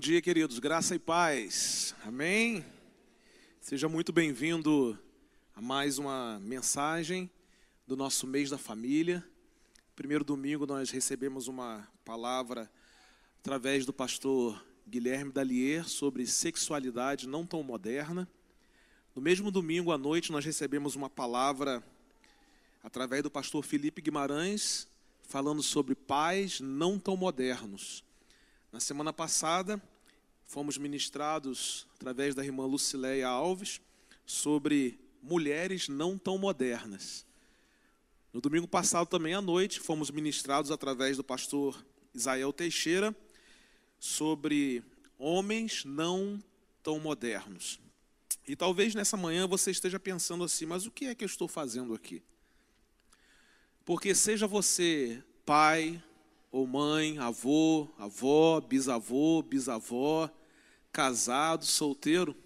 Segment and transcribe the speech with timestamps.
[0.00, 0.58] dia, queridos.
[0.58, 1.94] Graça e paz.
[2.06, 2.64] Amém.
[3.60, 4.98] Seja muito bem-vindo
[5.54, 7.30] a mais uma mensagem
[7.86, 9.22] do nosso mês da família.
[9.94, 12.70] Primeiro domingo nós recebemos uma palavra
[13.40, 18.26] através do pastor Guilherme Dalier sobre sexualidade não tão moderna.
[19.14, 21.84] No mesmo domingo à noite nós recebemos uma palavra
[22.82, 24.88] através do pastor Felipe Guimarães
[25.28, 28.02] falando sobre pais não tão modernos.
[28.72, 29.82] Na semana passada,
[30.50, 33.80] fomos ministrados, através da irmã Lucileia Alves,
[34.26, 37.24] sobre mulheres não tão modernas.
[38.32, 43.14] No domingo passado, também à noite, fomos ministrados através do pastor Isael Teixeira
[44.00, 44.82] sobre
[45.16, 46.42] homens não
[46.82, 47.78] tão modernos.
[48.48, 51.46] E talvez nessa manhã você esteja pensando assim: mas o que é que eu estou
[51.46, 52.24] fazendo aqui?
[53.84, 56.02] Porque seja você pai,
[56.50, 60.28] ou mãe, avô, avó, bisavô, bisavó,
[60.92, 62.36] casado, solteiro.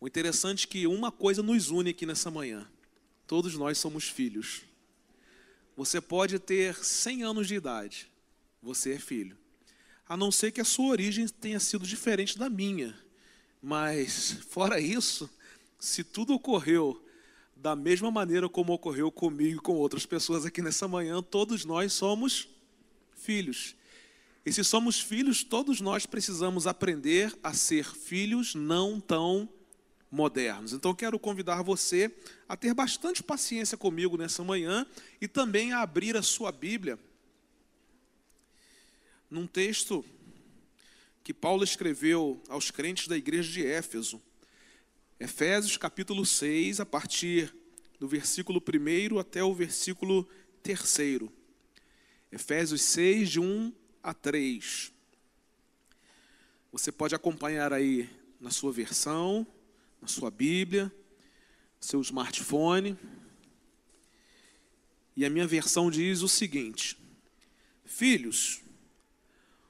[0.00, 2.68] O interessante é que uma coisa nos une aqui nessa manhã:
[3.26, 4.62] todos nós somos filhos.
[5.76, 8.10] Você pode ter 100 anos de idade,
[8.62, 9.36] você é filho.
[10.06, 12.94] A não ser que a sua origem tenha sido diferente da minha.
[13.62, 15.30] Mas, fora isso,
[15.78, 17.02] se tudo ocorreu
[17.56, 21.92] da mesma maneira como ocorreu comigo e com outras pessoas aqui nessa manhã, todos nós
[21.92, 22.48] somos
[23.16, 23.76] filhos.
[24.44, 29.48] E se somos filhos, todos nós precisamos aprender a ser filhos não tão
[30.10, 30.72] modernos.
[30.72, 32.14] Então quero convidar você
[32.48, 34.84] a ter bastante paciência comigo nessa manhã
[35.20, 36.98] e também a abrir a sua Bíblia
[39.30, 40.04] num texto
[41.24, 44.20] que Paulo escreveu aos crentes da igreja de Éfeso.
[45.18, 47.54] Efésios capítulo 6, a partir
[47.98, 50.28] do versículo 1 até o versículo
[50.62, 51.30] 3.
[52.32, 54.92] Efésios 6, de 1 a 3.
[56.72, 58.08] Você pode acompanhar aí
[58.40, 59.46] na sua versão,
[60.00, 60.92] na sua Bíblia,
[61.78, 62.98] seu smartphone.
[65.14, 66.98] E a minha versão diz o seguinte:
[67.84, 68.62] Filhos,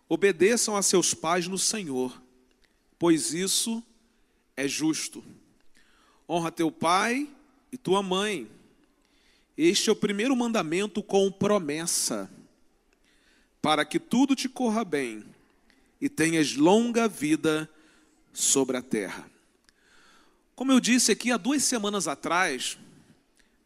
[0.09, 2.23] obedeçam a seus pais no Senhor,
[2.99, 3.83] pois isso
[4.57, 5.23] é justo.
[6.29, 7.29] Honra teu pai
[7.71, 8.51] e tua mãe.
[9.57, 12.31] Este é o primeiro mandamento com promessa
[13.63, 15.25] para que tudo te corra bem
[16.01, 17.71] e tenhas longa vida
[18.33, 19.31] sobre a terra.
[20.57, 22.77] Como eu disse aqui há duas semanas atrás,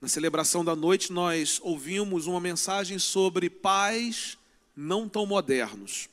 [0.01, 4.37] na celebração da noite, nós ouvimos uma mensagem sobre pais
[4.77, 6.11] não tão modernos.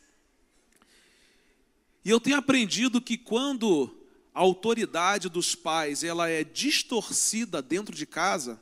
[2.05, 3.93] E eu tenho aprendido que quando
[4.33, 8.59] a autoridade dos pais ela é distorcida dentro de casa,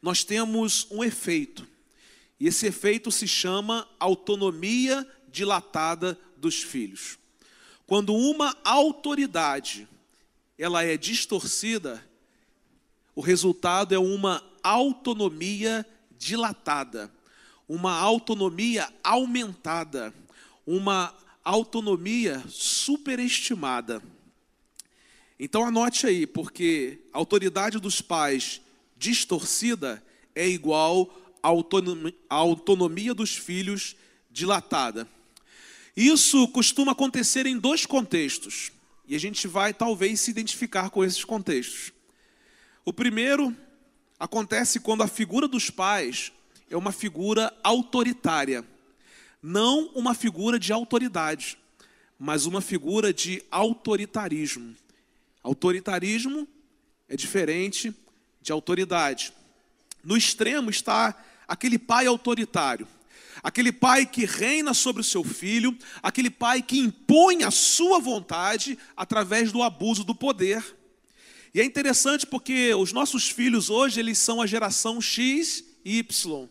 [0.00, 1.66] nós temos um efeito.
[2.38, 7.18] E esse efeito se chama autonomia dilatada dos filhos.
[7.86, 9.88] Quando uma autoridade
[10.58, 12.02] ela é distorcida,
[13.14, 15.86] o resultado é uma autonomia
[16.18, 17.12] dilatada,
[17.68, 20.14] uma autonomia aumentada,
[20.66, 21.14] uma
[21.44, 24.02] autonomia superestimada.
[25.38, 28.60] Então anote aí, porque autoridade dos pais
[28.96, 30.02] distorcida
[30.34, 31.14] é igual
[32.28, 33.94] a autonomia dos filhos
[34.30, 35.08] dilatada.
[35.96, 38.72] Isso costuma acontecer em dois contextos,
[39.08, 41.92] e a gente vai talvez se identificar com esses contextos.
[42.84, 43.56] O primeiro
[44.18, 46.32] acontece quando a figura dos pais
[46.68, 48.64] é uma figura autoritária,
[49.40, 51.56] não uma figura de autoridade,
[52.18, 54.74] mas uma figura de autoritarismo.
[55.42, 56.48] Autoritarismo
[57.08, 57.94] é diferente
[58.42, 59.32] de autoridade.
[60.02, 62.86] No extremo está aquele pai autoritário,
[63.42, 68.78] aquele pai que reina sobre o seu filho, aquele pai que impõe a sua vontade
[68.96, 70.76] através do abuso do poder.
[71.54, 76.48] E é interessante porque os nossos filhos hoje, eles são a geração X e Y.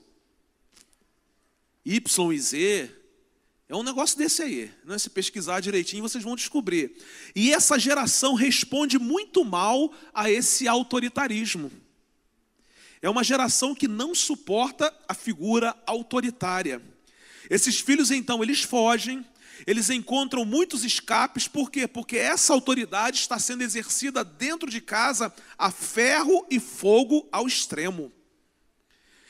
[1.86, 2.92] Y e Z,
[3.68, 4.72] é um negócio desse aí.
[4.84, 4.98] Né?
[4.98, 6.96] Se pesquisar direitinho, vocês vão descobrir.
[7.36, 11.72] E essa geração responde muito mal a esse autoritarismo.
[13.06, 16.82] É uma geração que não suporta a figura autoritária.
[17.48, 19.24] Esses filhos, então, eles fogem,
[19.68, 21.88] eles encontram muitos escapes, por quê?
[21.88, 28.12] Porque essa autoridade está sendo exercida dentro de casa a ferro e fogo ao extremo.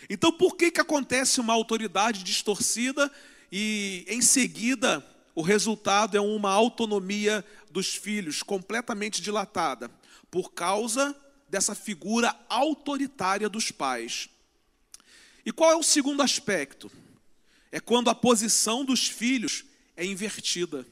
[0.10, 3.12] Então, por que, que acontece uma autoridade distorcida
[3.52, 5.06] e, em seguida,
[5.36, 9.92] o resultado é uma autonomia dos filhos completamente dilatada?
[10.32, 11.14] Por causa
[11.48, 14.30] dessa figura autoritária dos pais.
[15.46, 16.92] E qual é o segundo aspecto?
[17.72, 19.66] É quando a posição dos filhos
[19.96, 20.86] é invertida.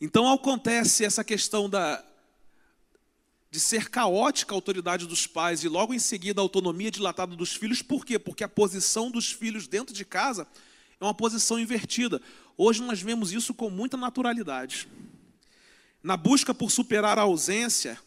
[0.00, 2.04] Então acontece essa questão da
[3.48, 7.54] de ser caótica a autoridade dos pais e logo em seguida a autonomia dilatada dos
[7.54, 7.80] filhos.
[7.80, 8.18] Por quê?
[8.18, 10.46] Porque a posição dos filhos dentro de casa
[11.00, 12.20] é uma posição invertida.
[12.56, 14.88] Hoje nós vemos isso com muita naturalidade.
[16.02, 17.98] Na busca por superar a ausência,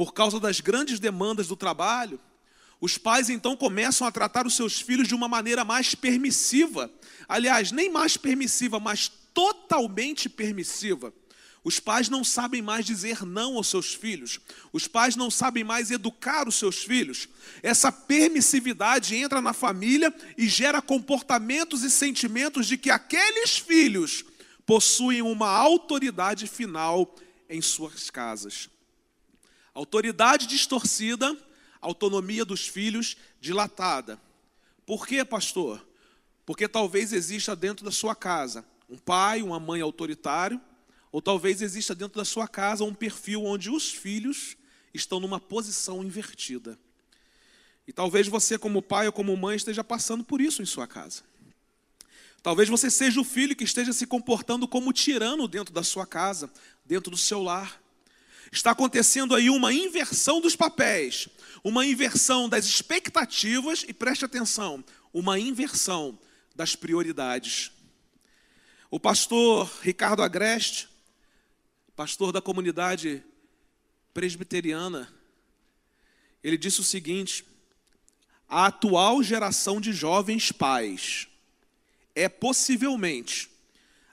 [0.00, 2.18] por causa das grandes demandas do trabalho,
[2.80, 6.90] os pais então começam a tratar os seus filhos de uma maneira mais permissiva.
[7.28, 11.12] Aliás, nem mais permissiva, mas totalmente permissiva.
[11.62, 14.40] Os pais não sabem mais dizer não aos seus filhos.
[14.72, 17.28] Os pais não sabem mais educar os seus filhos.
[17.62, 24.24] Essa permissividade entra na família e gera comportamentos e sentimentos de que aqueles filhos
[24.64, 27.14] possuem uma autoridade final
[27.50, 28.70] em suas casas.
[29.74, 31.36] Autoridade distorcida,
[31.80, 34.20] autonomia dos filhos dilatada.
[34.84, 35.86] Por quê, pastor?
[36.44, 40.60] Porque talvez exista dentro da sua casa um pai, uma mãe autoritário
[41.12, 44.56] ou talvez exista dentro da sua casa um perfil onde os filhos
[44.92, 46.78] estão numa posição invertida.
[47.86, 51.22] E talvez você, como pai ou como mãe, esteja passando por isso em sua casa.
[52.42, 56.50] Talvez você seja o filho que esteja se comportando como tirano dentro da sua casa,
[56.84, 57.80] dentro do seu lar.
[58.52, 61.28] Está acontecendo aí uma inversão dos papéis,
[61.62, 66.18] uma inversão das expectativas e preste atenção, uma inversão
[66.54, 67.70] das prioridades.
[68.90, 70.88] O pastor Ricardo Agreste,
[71.94, 73.22] pastor da comunidade
[74.12, 75.12] presbiteriana,
[76.42, 77.44] ele disse o seguinte:
[78.48, 81.28] a atual geração de jovens pais
[82.16, 83.48] é possivelmente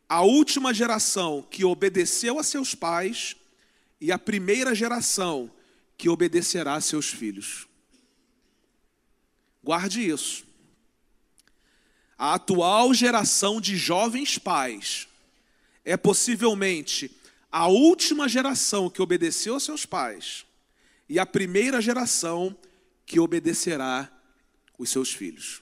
[0.08, 3.36] a última geração que obedeceu a seus pais
[4.00, 5.52] e a primeira geração
[5.98, 7.68] que obedecerá a seus filhos.
[9.64, 10.46] Guarde isso.
[12.18, 15.08] A atual geração de jovens pais
[15.84, 17.12] é possivelmente
[17.52, 20.46] a última geração que obedeceu a seus pais
[21.10, 22.56] e a primeira geração
[23.06, 24.12] que obedecerá
[24.78, 25.62] os seus filhos.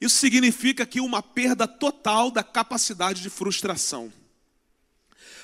[0.00, 4.12] Isso significa que uma perda total da capacidade de frustração.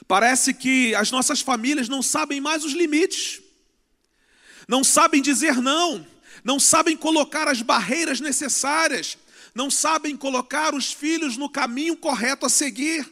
[0.07, 3.41] Parece que as nossas famílias não sabem mais os limites,
[4.69, 6.07] não sabem dizer não,
[6.45, 9.19] não sabem colocar as barreiras necessárias,
[9.55, 13.07] não sabem colocar os filhos no caminho correto a seguir.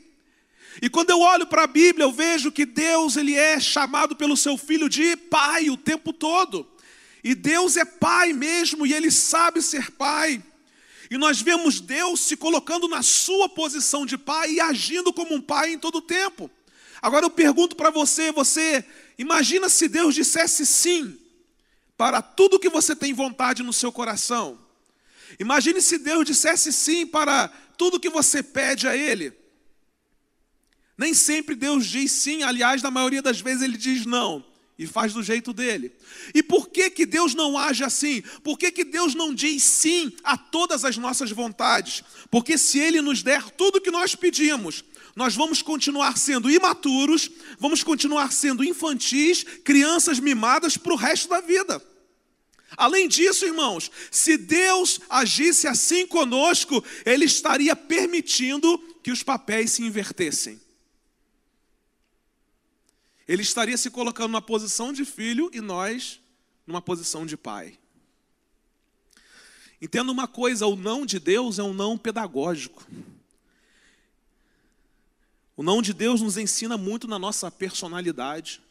[0.80, 4.36] E quando eu olho para a Bíblia, eu vejo que Deus ele é chamado pelo
[4.36, 6.66] seu filho de pai o tempo todo.
[7.22, 10.42] E Deus é pai mesmo e ele sabe ser pai.
[11.10, 15.40] E nós vemos Deus se colocando na sua posição de pai e agindo como um
[15.40, 16.50] pai em todo o tempo.
[17.02, 18.84] Agora eu pergunto para você, você
[19.18, 21.18] imagina se Deus dissesse sim
[21.96, 24.58] para tudo que você tem vontade no seu coração.
[25.38, 29.32] Imagine se Deus dissesse sim para tudo que você pede a ele.
[30.96, 34.44] Nem sempre Deus diz sim, aliás, na maioria das vezes ele diz não
[34.78, 35.92] e faz do jeito dele.
[36.34, 38.22] E por que que Deus não age assim?
[38.42, 42.02] Por que que Deus não diz sim a todas as nossas vontades?
[42.30, 44.82] Porque se ele nos der tudo o que nós pedimos,
[45.20, 51.42] nós vamos continuar sendo imaturos, vamos continuar sendo infantis, crianças mimadas para o resto da
[51.42, 51.84] vida.
[52.74, 59.82] Além disso, irmãos, se Deus agisse assim conosco, Ele estaria permitindo que os papéis se
[59.82, 60.58] invertessem
[63.30, 66.20] ele estaria se colocando numa posição de filho e nós
[66.66, 67.78] numa posição de pai.
[69.80, 72.84] Entenda uma coisa: o não de Deus é um não pedagógico.
[75.60, 78.62] O não de Deus nos ensina muito na nossa personalidade,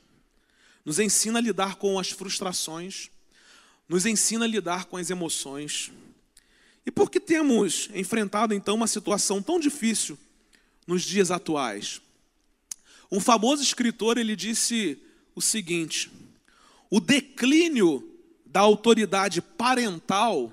[0.84, 3.12] nos ensina a lidar com as frustrações,
[3.88, 5.91] nos ensina a lidar com as emoções.
[6.84, 10.17] E por que temos enfrentado então uma situação tão difícil
[10.88, 12.01] nos dias atuais?
[13.12, 14.98] Um famoso escritor, ele disse
[15.36, 16.12] o seguinte:
[16.89, 18.03] o declínio
[18.48, 20.51] da autoridade parental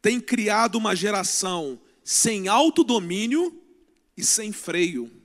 [0.00, 3.62] tem criado uma geração sem autodomínio
[4.16, 5.17] e sem freio,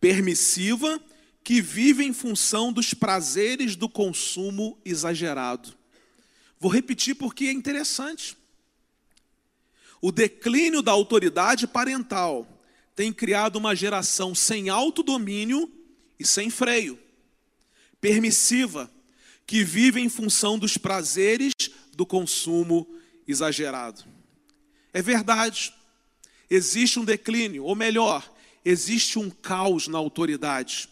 [0.00, 1.00] permissiva,
[1.42, 5.74] que vive em função dos prazeres do consumo exagerado.
[6.58, 8.36] Vou repetir porque é interessante.
[10.00, 12.46] O declínio da autoridade parental
[12.94, 15.70] tem criado uma geração sem autodomínio
[16.18, 16.98] e sem freio,
[18.00, 18.90] permissiva,
[19.46, 21.52] que vive em função dos prazeres
[21.94, 22.86] do consumo
[23.28, 24.04] exagerado.
[24.92, 25.72] É verdade,
[26.50, 28.34] existe um declínio, ou melhor,
[28.66, 30.88] existe um caos na autoridade.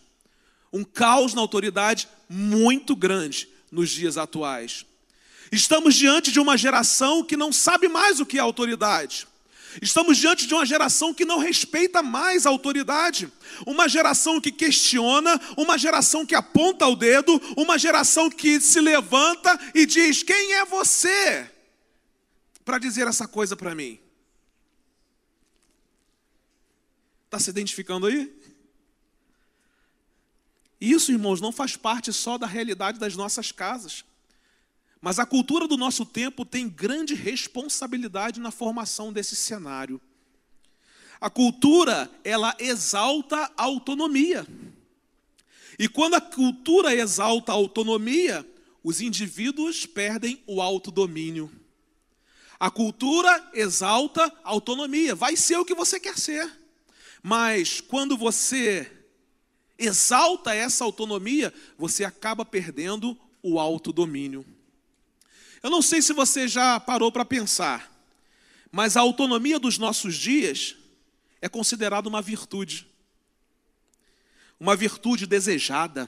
[0.73, 4.87] Um caos na autoridade muito grande nos dias atuais.
[5.51, 9.27] Estamos diante de uma geração que não sabe mais o que é autoridade.
[9.83, 13.29] Estamos diante de uma geração que não respeita mais a autoridade,
[13.67, 19.59] uma geração que questiona, uma geração que aponta o dedo, uma geração que se levanta
[19.75, 21.51] e diz: Quem é você
[22.65, 23.99] para dizer essa coisa para mim?
[27.35, 28.33] Está se identificando aí?
[30.81, 34.05] Isso, irmãos, não faz parte só da realidade das nossas casas.
[35.01, 40.01] Mas a cultura do nosso tempo tem grande responsabilidade na formação desse cenário.
[41.21, 44.47] A cultura, ela exalta a autonomia.
[45.77, 48.49] E quando a cultura exalta a autonomia,
[48.81, 51.51] os indivíduos perdem o autodomínio.
[52.61, 56.64] A cultura exalta a autonomia, vai ser o que você quer ser.
[57.27, 58.93] Mas quando você
[59.79, 64.45] exalta essa autonomia, você acaba perdendo o autodomínio.
[65.63, 67.91] Eu não sei se você já parou para pensar,
[68.71, 70.77] mas a autonomia dos nossos dias
[71.41, 72.87] é considerada uma virtude.
[74.61, 76.07] Uma virtude desejada,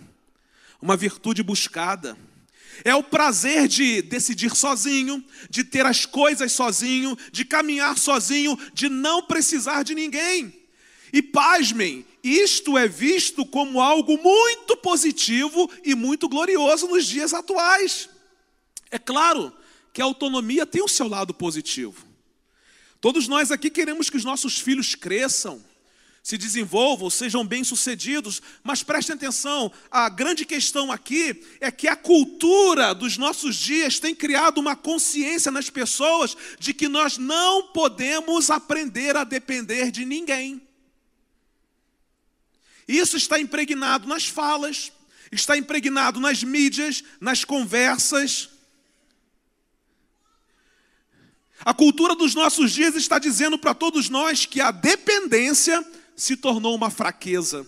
[0.82, 2.14] uma virtude buscada.
[2.84, 8.90] É o prazer de decidir sozinho, de ter as coisas sozinho, de caminhar sozinho, de
[8.90, 10.65] não precisar de ninguém.
[11.12, 18.08] E pasmem, isto é visto como algo muito positivo e muito glorioso nos dias atuais.
[18.90, 19.52] É claro
[19.92, 22.04] que a autonomia tem o seu lado positivo.
[23.00, 25.64] Todos nós aqui queremos que os nossos filhos cresçam,
[26.22, 32.92] se desenvolvam, sejam bem-sucedidos, mas prestem atenção, a grande questão aqui é que a cultura
[32.92, 39.16] dos nossos dias tem criado uma consciência nas pessoas de que nós não podemos aprender
[39.16, 40.65] a depender de ninguém.
[42.86, 44.92] Isso está impregnado nas falas,
[45.32, 48.48] está impregnado nas mídias, nas conversas.
[51.64, 56.74] A cultura dos nossos dias está dizendo para todos nós que a dependência se tornou
[56.74, 57.66] uma fraqueza.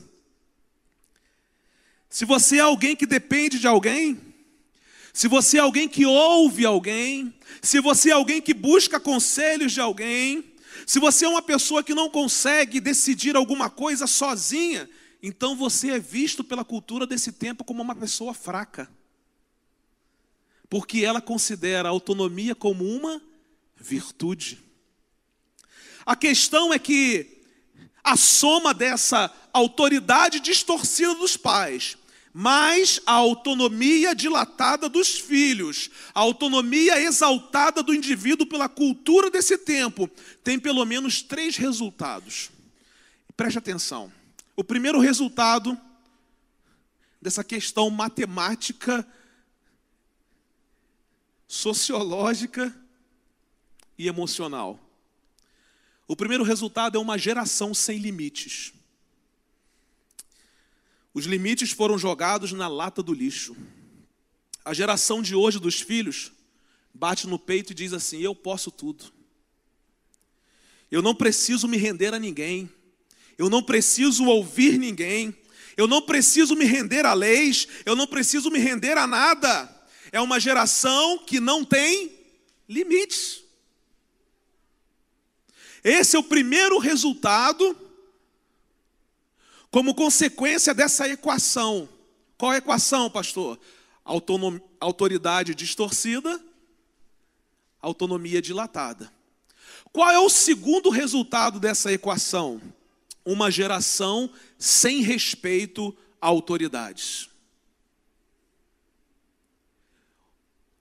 [2.09, 4.19] Se você é alguém que depende de alguém,
[5.13, 9.81] se você é alguém que ouve alguém, se você é alguém que busca conselhos de
[9.81, 10.45] alguém,
[10.87, 14.89] se você é uma pessoa que não consegue decidir alguma coisa sozinha,
[15.23, 18.89] então você é visto pela cultura desse tempo como uma pessoa fraca.
[20.71, 23.21] Porque ela considera a autonomia como uma
[23.77, 24.63] virtude.
[26.07, 27.43] A questão é que
[28.03, 31.97] a soma dessa autoridade distorcida dos pais,
[32.33, 40.09] mais a autonomia dilatada dos filhos, a autonomia exaltada do indivíduo pela cultura desse tempo,
[40.45, 42.51] tem pelo menos três resultados.
[43.37, 44.18] Preste atenção.
[44.59, 45.81] O primeiro resultado
[47.23, 49.07] dessa questão matemática,
[51.47, 52.77] sociológica
[53.97, 54.81] e emocional.
[56.09, 58.73] O primeiro resultado é uma geração sem limites.
[61.15, 63.57] Os limites foram jogados na lata do lixo.
[64.65, 66.33] A geração de hoje dos filhos
[66.93, 69.05] bate no peito e diz assim: Eu posso tudo.
[70.91, 72.69] Eu não preciso me render a ninguém
[73.39, 75.35] eu não preciso ouvir ninguém,
[75.77, 79.73] eu não preciso me render a leis, eu não preciso me render a nada.
[80.11, 82.13] É uma geração que não tem
[82.69, 83.45] limites.
[85.85, 87.77] Esse é o primeiro resultado,
[89.71, 91.89] como consequência dessa equação.
[92.37, 93.59] Qual é a equação, pastor?
[94.05, 96.41] Autonom autoridade distorcida,
[97.81, 99.13] autonomia dilatada.
[99.93, 102.61] Qual é o segundo resultado dessa equação?
[103.31, 107.29] Uma geração sem respeito a autoridades.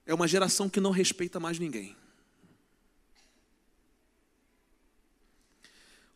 [0.06, 1.94] É uma geração que não respeita mais ninguém.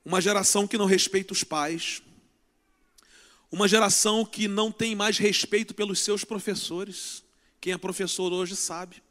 [0.06, 2.02] Uma geração que não respeita os pais.
[3.52, 7.26] Uma geração que não tem mais respeito pelos seus professores.
[7.60, 9.04] Quem é professor hoje sabe.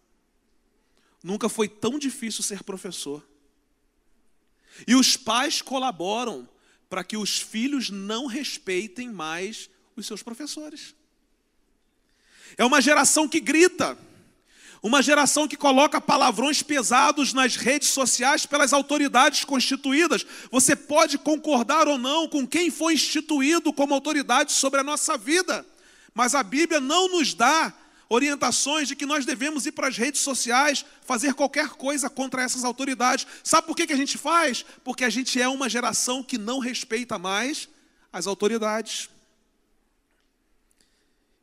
[1.23, 3.23] Nunca foi tão difícil ser professor.
[4.89, 6.49] E os pais colaboram
[6.91, 10.93] para que os filhos não respeitem mais os seus professores.
[12.59, 13.97] É uma geração que grita,
[14.83, 20.27] uma geração que coloca palavrões pesados nas redes sociais pelas autoridades constituídas.
[20.51, 25.65] Você pode concordar ou não com quem foi instituído como autoridade sobre a nossa vida,
[26.13, 27.73] mas a Bíblia não nos dá
[28.11, 32.65] orientações de que nós devemos ir para as redes sociais, fazer qualquer coisa contra essas
[32.65, 33.25] autoridades.
[33.45, 34.65] Sabe por que, que a gente faz?
[34.83, 37.69] Porque a gente é uma geração que não respeita mais
[38.13, 39.09] as autoridades.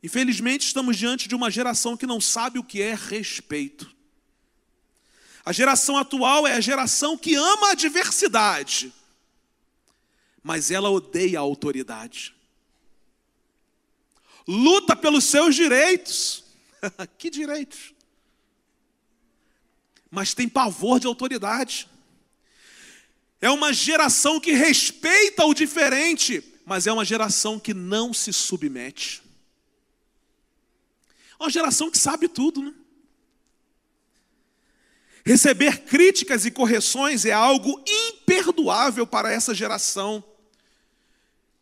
[0.02, 3.90] Infelizmente, estamos diante de uma geração que não sabe o que é respeito.
[5.44, 8.92] A geração atual é a geração que ama a diversidade,
[10.42, 12.34] mas ela odeia a autoridade.
[14.46, 16.47] Luta pelos seus direitos.
[17.18, 17.94] que direitos?
[20.10, 21.88] Mas tem pavor de autoridade.
[23.40, 29.22] É uma geração que respeita o diferente, mas é uma geração que não se submete.
[31.38, 32.74] É uma geração que sabe tudo, né?
[35.24, 40.24] Receber críticas e correções é algo imperdoável para essa geração.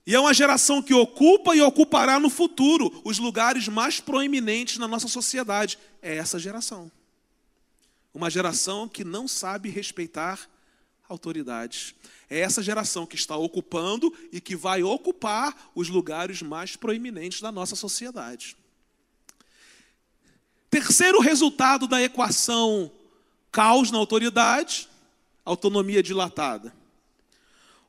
[0.06, 4.86] E é uma geração que ocupa e ocupará no futuro os lugares mais proeminentes na
[4.86, 5.76] nossa sociedade.
[6.00, 6.90] É essa geração.
[8.14, 10.48] Uma geração que não sabe respeitar
[11.08, 11.94] autoridades.
[12.30, 17.50] É essa geração que está ocupando e que vai ocupar os lugares mais proeminentes da
[17.50, 18.56] nossa sociedade.
[20.70, 22.90] Terceiro resultado da equação
[23.50, 24.88] caos na autoridade,
[25.44, 26.72] autonomia dilatada.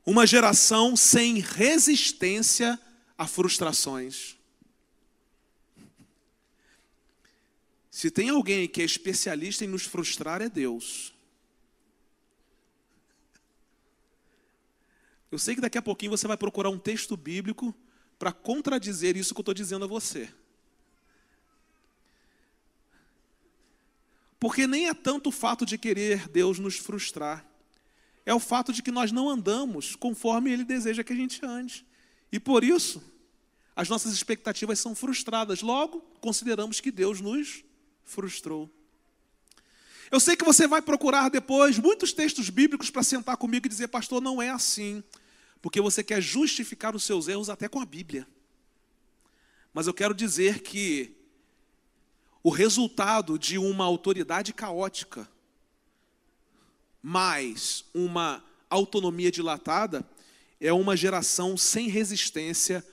[0.08, 2.80] Uma geração sem resistência
[3.18, 4.38] a frustrações.
[7.90, 11.12] Se tem alguém que é especialista em nos frustrar, é Deus.
[15.30, 17.74] Eu sei que daqui a pouquinho você vai procurar um texto bíblico
[18.18, 20.32] para contradizer isso que eu estou dizendo a você.
[24.40, 27.46] Porque nem é tanto o fato de querer Deus nos frustrar,
[28.28, 31.86] é o fato de que nós não andamos conforme Ele deseja que a gente ande.
[32.30, 33.02] E por isso,
[33.74, 35.62] as nossas expectativas são frustradas.
[35.62, 37.64] Logo, consideramos que Deus nos
[38.04, 38.68] frustrou.
[40.10, 43.88] Eu sei que você vai procurar depois muitos textos bíblicos para sentar comigo e dizer,
[43.88, 45.02] pastor, não é assim.
[45.62, 48.28] Porque você quer justificar os seus erros até com a Bíblia.
[49.72, 51.16] Mas eu quero dizer que
[52.42, 55.26] o resultado de uma autoridade caótica
[57.08, 60.06] mais uma autonomia dilatada
[60.60, 62.86] é uma geração sem resistência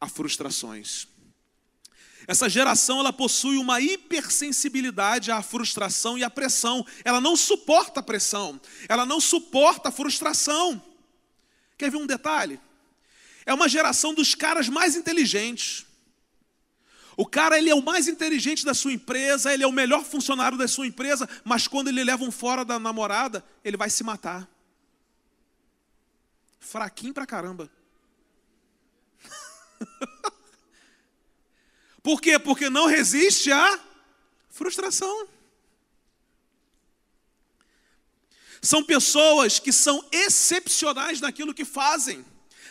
[0.00, 1.08] a frustrações.
[2.28, 6.86] Essa geração ela possui uma hipersensibilidade à frustração e à pressão.
[7.04, 10.80] Ela não suporta a pressão, ela não suporta a frustração.
[11.76, 12.60] Quer ver um detalhe?
[13.44, 15.84] É uma geração dos caras mais inteligentes.
[17.16, 20.56] O cara ele é o mais inteligente da sua empresa, ele é o melhor funcionário
[20.56, 24.48] da sua empresa, mas quando ele leva um fora da namorada, ele vai se matar.
[26.58, 27.70] Fraquinho pra caramba.
[32.02, 32.38] Por quê?
[32.38, 33.78] Porque não resiste à
[34.48, 35.28] frustração.
[38.60, 42.24] São pessoas que são excepcionais naquilo que fazem,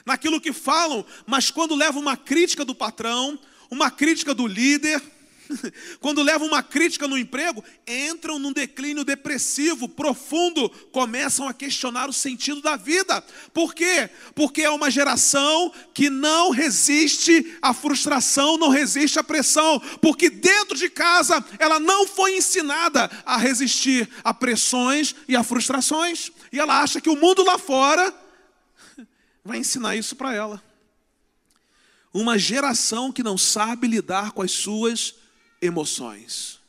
[0.06, 3.38] naquilo que falam, mas quando levam uma crítica do patrão,
[3.72, 5.02] uma crítica do líder,
[6.02, 12.14] quando levam uma crítica no emprego, entram num declínio depressivo profundo, começam a questionar o
[12.14, 13.24] sentido da vida.
[13.54, 14.10] Por quê?
[14.36, 20.78] Porque é uma geração que não resiste à frustração, não resiste à pressão, porque dentro
[20.78, 26.82] de casa ela não foi ensinada a resistir a pressões e a frustrações, e ela
[26.82, 28.14] acha que o mundo lá fora
[29.46, 30.71] vai ensinar isso para ela.
[32.14, 35.16] Uma geração que não sabe lidar com as suas
[35.62, 36.60] emoções.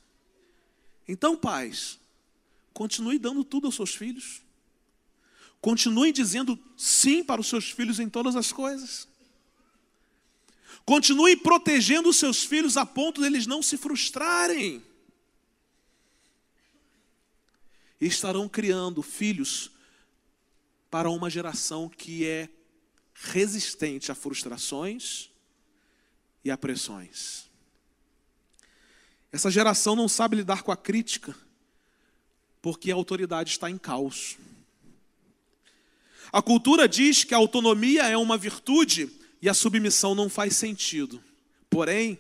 [1.09, 1.99] Então, pais,
[2.73, 4.41] continue dando tudo aos seus filhos.
[5.61, 9.09] Continue dizendo sim para os seus filhos em todas as coisas.
[10.85, 14.83] Continue protegendo os seus filhos a ponto deles não se frustrarem.
[18.01, 19.71] E estarão criando filhos
[20.91, 22.49] para uma geração que é
[23.15, 25.32] resistente a frustrações
[26.45, 27.51] e a pressões.
[29.31, 31.35] Essa geração não sabe lidar com a crítica,
[32.61, 34.37] porque a autoridade está em caos.
[36.31, 41.23] A cultura diz que a autonomia é uma virtude e a submissão não faz sentido.
[41.69, 42.19] Porém,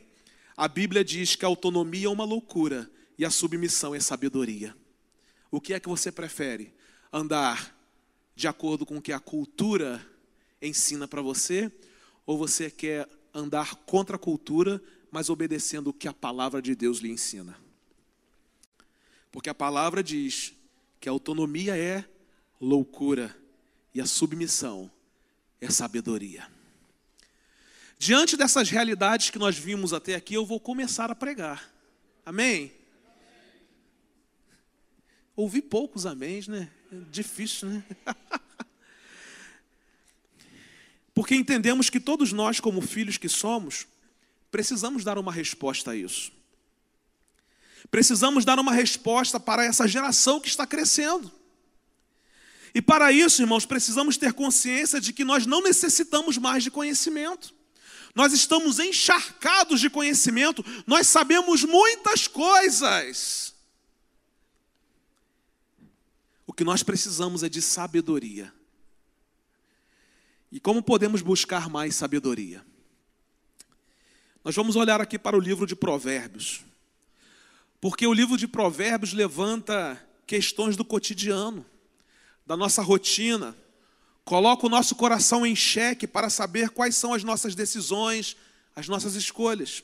[0.57, 4.75] a Bíblia diz que a autonomia é uma loucura e a submissão é sabedoria.
[5.51, 6.75] O que é que você prefere?
[7.13, 7.77] Andar
[8.35, 10.05] de acordo com o que a cultura
[10.61, 11.71] ensina para você?
[12.25, 16.99] Ou você quer andar contra a cultura, mas obedecendo o que a palavra de Deus
[16.99, 17.57] lhe ensina.
[19.31, 20.55] Porque a palavra diz
[21.01, 22.05] que a autonomia é
[22.61, 23.37] loucura
[23.95, 24.91] e a submissão
[25.61, 26.47] é sabedoria.
[27.99, 31.73] Diante dessas realidades que nós vimos até aqui, eu vou começar a pregar.
[32.27, 32.73] Amém?
[35.35, 36.71] Ouvi poucos améns, né?
[36.93, 37.85] É difícil, né?
[41.15, 43.87] Porque entendemos que todos nós, como filhos que somos,
[44.51, 46.33] precisamos dar uma resposta a isso.
[47.91, 51.31] Precisamos dar uma resposta para essa geração que está crescendo.
[52.75, 57.55] E para isso, irmãos, precisamos ter consciência de que nós não necessitamos mais de conhecimento.
[58.15, 63.55] Nós estamos encharcados de conhecimento, nós sabemos muitas coisas.
[66.47, 68.53] O que nós precisamos é de sabedoria.
[70.53, 72.63] E como podemos buscar mais sabedoria?
[74.45, 76.61] Nós vamos olhar aqui para o livro de Provérbios.
[77.81, 81.65] Porque o livro de Provérbios levanta questões do cotidiano,
[82.47, 83.57] da nossa rotina,
[84.27, 88.37] coloca o nosso coração em xeque para saber quais são as nossas decisões,
[88.77, 89.83] as nossas escolhas.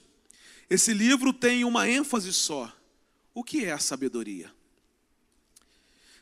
[0.68, 2.70] Esse livro tem uma ênfase só.
[3.32, 4.52] O que é a sabedoria?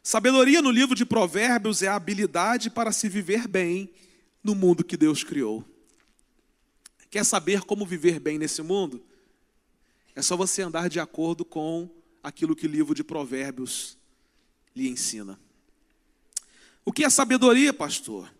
[0.05, 3.91] Sabedoria no livro de Provérbios é a habilidade para se viver bem
[4.47, 5.65] no mundo que Deus criou.
[7.11, 9.05] Quer saber como viver bem nesse mundo?
[10.15, 11.91] É só você andar de acordo com
[12.23, 13.99] aquilo que o livro de Provérbios
[14.75, 15.39] lhe ensina.
[16.85, 18.33] O que é sabedoria, pastor?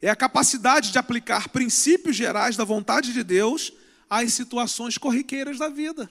[0.00, 3.72] É a capacidade de aplicar princípios gerais da vontade de Deus
[4.08, 6.08] às situações corriqueiras da vida.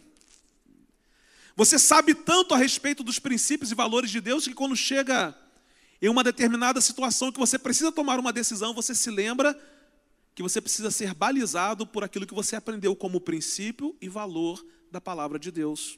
[1.56, 5.34] Você sabe tanto a respeito dos princípios e valores de Deus que quando chega
[6.02, 9.60] em uma determinada situação que você precisa tomar uma decisão, você se lembra
[10.36, 15.02] que você precisa ser balizado por aquilo que você aprendeu como princípio e valor da
[15.02, 15.98] palavra de Deus.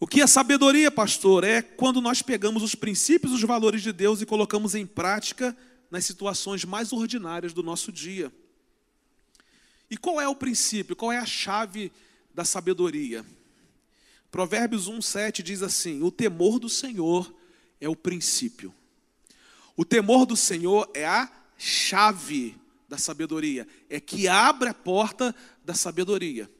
[0.00, 1.44] O que é sabedoria, pastor?
[1.44, 5.56] É quando nós pegamos os princípios e os valores de Deus e colocamos em prática
[5.90, 8.32] nas situações mais ordinárias do nosso dia.
[9.90, 10.96] E qual é o princípio?
[10.96, 11.92] Qual é a chave
[12.34, 13.24] da sabedoria?
[14.30, 17.32] Provérbios 1,7 diz assim: O temor do Senhor
[17.80, 18.74] é o princípio.
[19.76, 22.56] O temor do Senhor é a chave
[22.88, 25.34] da sabedoria, é que abre a porta
[25.64, 26.50] da sabedoria.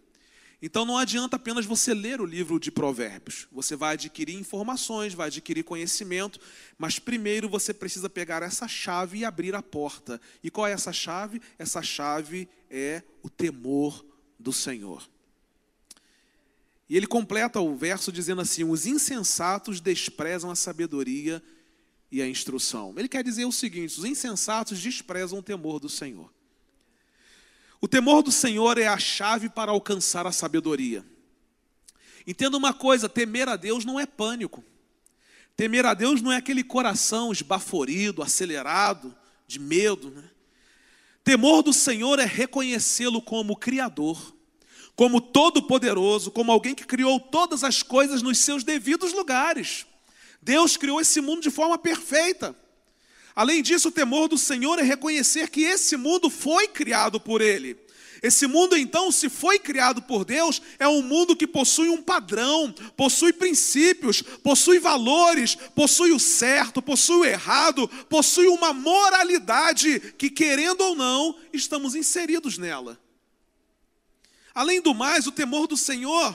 [0.60, 3.46] Então não adianta apenas você ler o livro de Provérbios.
[3.52, 6.40] Você vai adquirir informações, vai adquirir conhecimento,
[6.78, 10.20] mas primeiro você precisa pegar essa chave e abrir a porta.
[10.42, 11.40] E qual é essa chave?
[11.58, 14.04] Essa chave é o temor
[14.38, 15.06] do Senhor.
[16.88, 21.42] E ele completa o verso dizendo assim: Os insensatos desprezam a sabedoria
[22.10, 22.94] e a instrução.
[22.96, 26.32] Ele quer dizer o seguinte: os insensatos desprezam o temor do Senhor.
[27.80, 31.04] O temor do Senhor é a chave para alcançar a sabedoria.
[32.26, 34.64] Entenda uma coisa: temer a Deus não é pânico.
[35.56, 40.10] Temer a Deus não é aquele coração esbaforido, acelerado, de medo.
[40.10, 40.30] Né?
[41.24, 44.35] Temor do Senhor é reconhecê-lo como Criador
[44.96, 49.86] como todo-poderoso, como alguém que criou todas as coisas nos seus devidos lugares.
[50.40, 52.56] Deus criou esse mundo de forma perfeita.
[53.34, 57.76] Além disso, o temor do Senhor é reconhecer que esse mundo foi criado por Ele.
[58.22, 62.74] Esse mundo, então, se foi criado por Deus, é um mundo que possui um padrão,
[62.96, 70.80] possui princípios, possui valores, possui o certo, possui o errado, possui uma moralidade que, querendo
[70.80, 72.98] ou não, estamos inseridos nela.
[74.56, 76.34] Além do mais, o temor do Senhor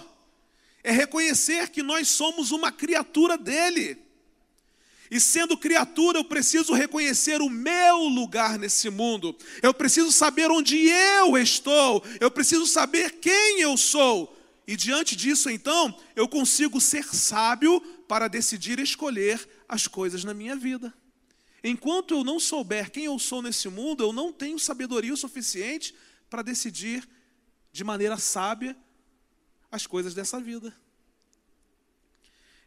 [0.83, 3.97] é reconhecer que nós somos uma criatura dele.
[5.09, 9.35] E sendo criatura, eu preciso reconhecer o meu lugar nesse mundo.
[9.63, 12.03] Eu preciso saber onde eu estou.
[12.19, 14.37] Eu preciso saber quem eu sou.
[14.67, 20.55] E diante disso, então, eu consigo ser sábio para decidir escolher as coisas na minha
[20.55, 20.93] vida.
[21.63, 25.95] Enquanto eu não souber quem eu sou nesse mundo, eu não tenho sabedoria o suficiente
[26.29, 27.03] para decidir
[27.71, 28.75] de maneira sábia
[29.71, 30.73] as coisas dessa vida.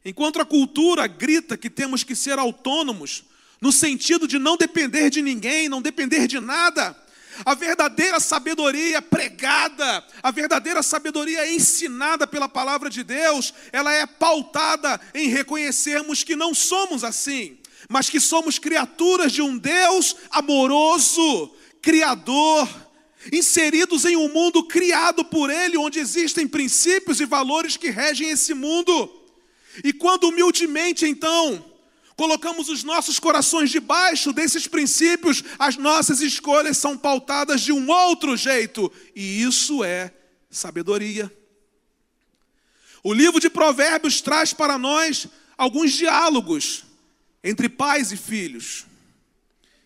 [0.05, 3.25] Enquanto a cultura grita que temos que ser autônomos,
[3.61, 6.97] no sentido de não depender de ninguém, não depender de nada,
[7.45, 15.01] a verdadeira sabedoria pregada, a verdadeira sabedoria ensinada pela palavra de Deus, ela é pautada
[15.15, 22.69] em reconhecermos que não somos assim, mas que somos criaturas de um Deus amoroso, criador,
[23.33, 28.55] inseridos em um mundo criado por Ele, onde existem princípios e valores que regem esse
[28.55, 29.11] mundo.
[29.83, 31.65] E quando humildemente, então,
[32.17, 38.37] colocamos os nossos corações debaixo desses princípios, as nossas escolhas são pautadas de um outro
[38.37, 40.13] jeito, e isso é
[40.51, 41.33] sabedoria.
[43.03, 45.27] O livro de Provérbios traz para nós
[45.59, 46.85] alguns diálogos
[47.43, 48.87] entre pais e filhos.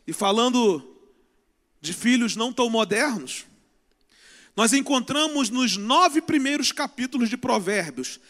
[0.07, 0.96] E falando
[1.88, 3.46] de filhos não tão modernos,
[4.55, 8.20] nós encontramos nos nove primeiros capítulos de Provérbios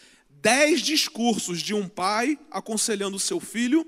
[0.41, 3.85] dez discursos de um pai aconselhando seu filho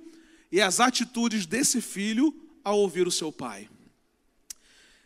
[0.52, 3.70] e as atitudes desse filho ao ouvir o seu pai.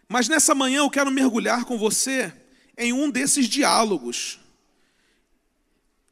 [0.10, 2.34] Mas nessa manhã eu quero mergulhar com você
[2.76, 4.40] em um desses diálogos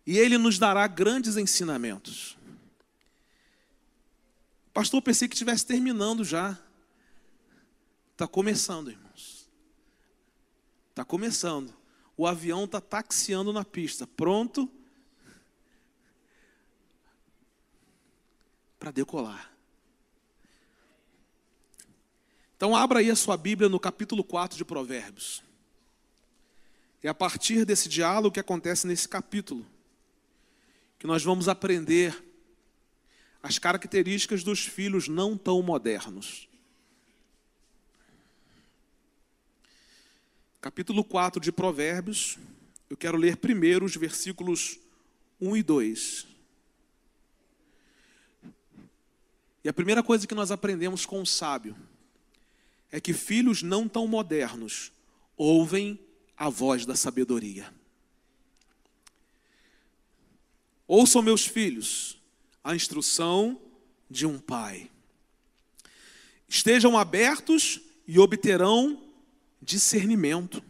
[0.06, 2.38] e ele nos dará grandes ensinamentos.
[4.72, 6.60] Pastor, pensei que estivesse terminando já.
[8.13, 9.49] Está começando, irmãos.
[10.89, 11.73] Está começando.
[12.15, 14.71] O avião está taxiando na pista, pronto
[18.78, 19.52] para decolar.
[22.56, 25.43] Então, abra aí a sua Bíblia no capítulo 4 de Provérbios.
[27.02, 29.65] É a partir desse diálogo que acontece nesse capítulo
[30.97, 32.23] que nós vamos aprender
[33.41, 36.47] as características dos filhos não tão modernos.
[40.63, 42.38] Capítulo 4 de Provérbios,
[42.89, 44.80] eu quero ler primeiro os versículos
[45.41, 46.28] 1 e 2.
[49.62, 51.76] E a primeira coisa que nós aprendemos com o sábio
[52.89, 54.93] é que filhos não tão modernos
[55.36, 55.99] ouvem
[56.38, 57.69] a voz da sabedoria.
[60.88, 62.17] Ouçam, meus filhos,
[62.63, 63.62] a instrução
[64.10, 64.89] de um pai.
[66.47, 69.03] Estejam abertos e obterão
[69.63, 70.63] discernimento.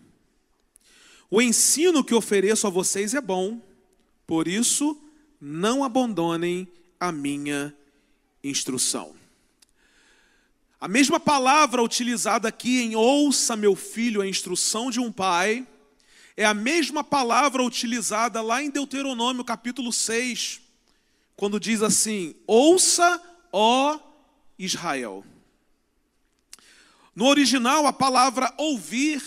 [1.29, 3.59] O ensino que ofereço a vocês é bom,
[4.27, 5.01] por isso
[5.41, 6.67] não abandonem
[6.99, 7.75] a minha
[8.43, 9.15] instrução.
[10.79, 15.65] A mesma palavra utilizada aqui em ouça, meu filho, a instrução de um pai,
[16.35, 20.61] é a mesma palavra utilizada lá em Deuteronômio capítulo 6,
[21.35, 23.99] quando diz assim: Ouça, ó
[24.57, 25.23] Israel.
[27.15, 29.21] No original, a palavra ouvir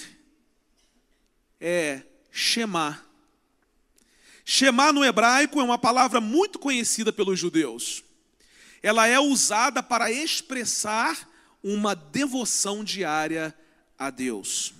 [1.61, 3.03] é Shema.
[4.45, 8.05] Shema no hebraico é uma palavra muito conhecida pelos judeus.
[8.83, 11.29] Ela é usada para expressar
[11.63, 13.57] uma devoção diária
[13.99, 14.73] a Deus.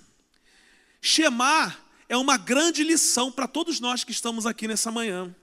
[1.01, 5.35] Shemar é uma grande lição para todos nós que estamos aqui nessa manhã.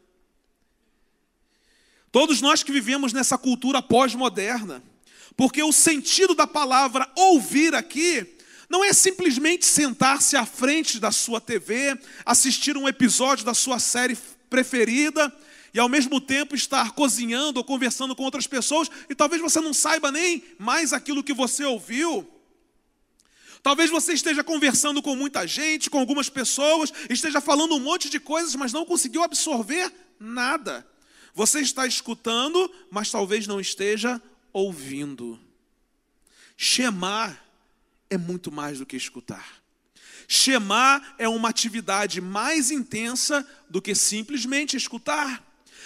[2.10, 4.82] Todos nós que vivemos nessa cultura pós-moderna.
[5.36, 8.34] Porque o sentido da palavra ouvir aqui
[8.68, 14.16] não é simplesmente sentar-se à frente da sua TV, assistir um episódio da sua série
[14.48, 15.32] preferida
[15.72, 19.74] e ao mesmo tempo estar cozinhando ou conversando com outras pessoas e talvez você não
[19.74, 22.30] saiba nem mais aquilo que você ouviu.
[23.62, 28.20] Talvez você esteja conversando com muita gente, com algumas pessoas, esteja falando um monte de
[28.20, 30.86] coisas, mas não conseguiu absorver nada.
[31.34, 34.20] Você está escutando, mas talvez não esteja
[34.54, 35.38] ouvindo.
[36.56, 37.44] Chamar
[38.08, 39.62] é muito mais do que escutar.
[40.26, 45.44] Chamar é uma atividade mais intensa do que simplesmente escutar.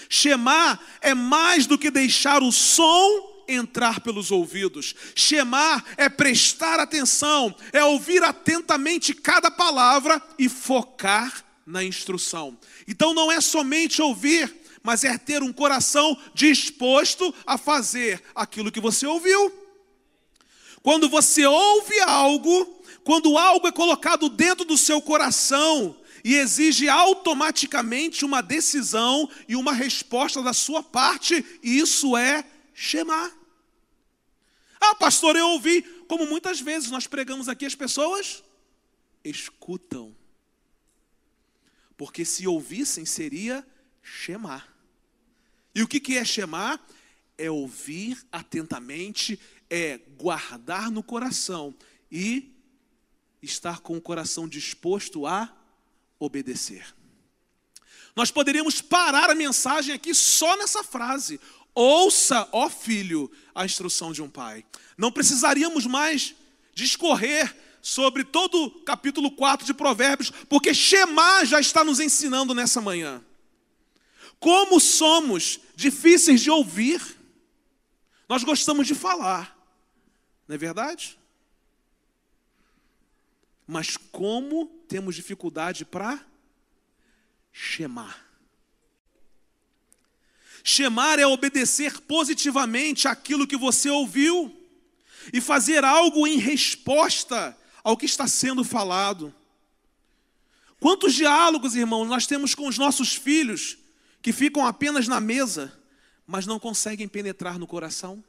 [0.08, 4.94] Shemar é mais do que deixar o som entrar pelos ouvidos.
[5.14, 12.56] Shemar é prestar atenção, é ouvir atentamente cada palavra e focar na instrução.
[12.86, 14.54] Então não é somente ouvir,
[14.88, 19.52] mas é ter um coração disposto a fazer aquilo que você ouviu.
[20.82, 22.64] Quando você ouve algo,
[23.04, 29.74] quando algo é colocado dentro do seu coração, e exige automaticamente uma decisão e uma
[29.74, 33.30] resposta da sua parte, isso é chamar.
[34.80, 38.42] Ah, pastor, eu ouvi, como muitas vezes nós pregamos aqui, as pessoas
[39.22, 40.16] escutam.
[41.94, 43.62] Porque se ouvissem, seria
[44.02, 44.77] chamar.
[45.78, 46.84] E o que é chamar?
[47.38, 49.38] É ouvir atentamente,
[49.70, 51.72] é guardar no coração
[52.10, 52.52] e
[53.40, 55.48] estar com o coração disposto a
[56.18, 56.84] obedecer.
[58.16, 61.40] Nós poderíamos parar a mensagem aqui só nessa frase:
[61.72, 64.64] Ouça, ó filho, a instrução de um pai.
[64.96, 66.34] Não precisaríamos mais
[66.74, 72.80] discorrer sobre todo o capítulo 4 de Provérbios, porque Shema já está nos ensinando nessa
[72.80, 73.24] manhã.
[74.38, 77.00] Como somos difíceis de ouvir,
[78.28, 79.56] nós gostamos de falar,
[80.46, 81.18] não é verdade?
[83.66, 86.24] Mas como temos dificuldade para
[87.52, 88.26] chamar?
[90.62, 94.54] Chamar é obedecer positivamente aquilo que você ouviu
[95.32, 99.34] e fazer algo em resposta ao que está sendo falado.
[100.80, 103.77] Quantos diálogos, irmãos, nós temos com os nossos filhos
[104.20, 105.72] que ficam apenas na mesa,
[106.26, 108.22] mas não conseguem penetrar no coração?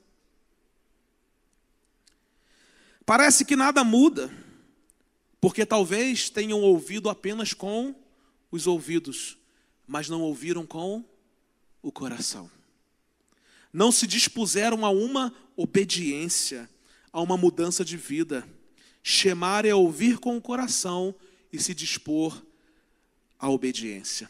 [3.06, 4.32] Parece que nada muda
[5.42, 7.96] porque talvez tenham ouvido apenas com
[8.52, 9.38] os ouvidos,
[9.88, 11.04] mas não ouviram com
[11.82, 12.52] o coração.
[13.72, 16.70] Não se dispuseram a uma obediência,
[17.12, 18.48] a uma mudança de vida.
[19.02, 21.16] Chamar é ouvir com o coração
[21.54, 22.44] e se dispor
[23.38, 24.30] à obediência.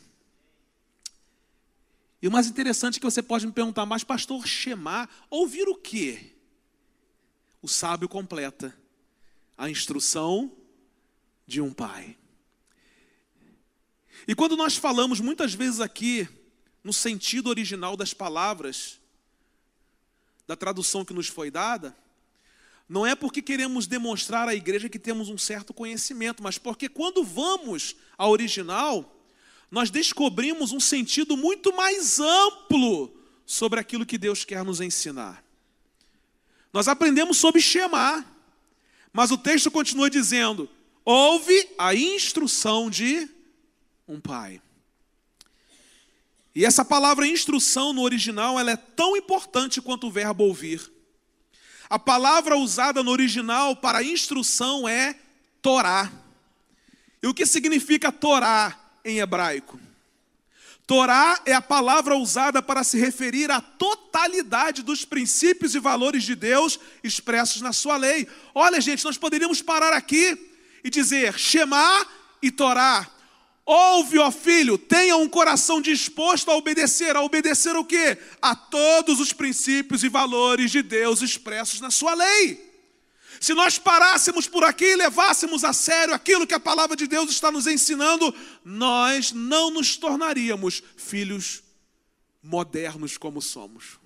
[2.21, 5.75] E o mais interessante é que você pode me perguntar, mas pastor, chamar, ouvir o
[5.75, 6.35] quê?
[7.61, 8.77] O sábio completa
[9.57, 10.51] a instrução
[11.45, 12.17] de um pai.
[14.27, 16.27] E quando nós falamos muitas vezes aqui,
[16.83, 18.99] no sentido original das palavras,
[20.45, 21.95] da tradução que nos foi dada,
[22.87, 27.23] não é porque queremos demonstrar à igreja que temos um certo conhecimento, mas porque quando
[27.23, 29.18] vamos ao original,
[29.71, 35.43] nós descobrimos um sentido muito mais amplo sobre aquilo que Deus quer nos ensinar.
[36.73, 38.25] Nós aprendemos sobre chamar,
[39.11, 40.69] mas o texto continua dizendo:
[41.05, 43.29] ouve a instrução de
[44.07, 44.61] um pai.
[46.55, 50.91] E essa palavra instrução no original ela é tão importante quanto o verbo ouvir.
[51.89, 55.15] A palavra usada no original para instrução é
[55.61, 56.11] Torá.
[57.21, 58.88] E o que significa Torá?
[59.09, 59.79] Em hebraico.
[60.89, 66.33] Torá é a palavra usada para se referir à totalidade dos princípios e valores de
[66.33, 68.27] Deus expressos na sua lei.
[68.55, 70.49] Olha, gente, nós poderíamos parar aqui
[70.83, 72.07] e dizer Shema
[72.41, 73.07] e Torá.
[73.63, 77.15] Ouve, ó filho, tenha um coração disposto a obedecer.
[77.15, 78.17] A obedecer o quê?
[78.41, 82.68] A todos os princípios e valores de Deus expressos na sua lei.
[83.39, 87.29] Se nós parássemos por aqui e levássemos a sério aquilo que a palavra de Deus
[87.29, 91.63] está nos ensinando, nós não nos tornaríamos filhos
[92.43, 93.99] modernos como somos.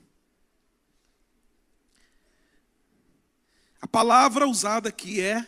[3.82, 5.48] A palavra usada aqui é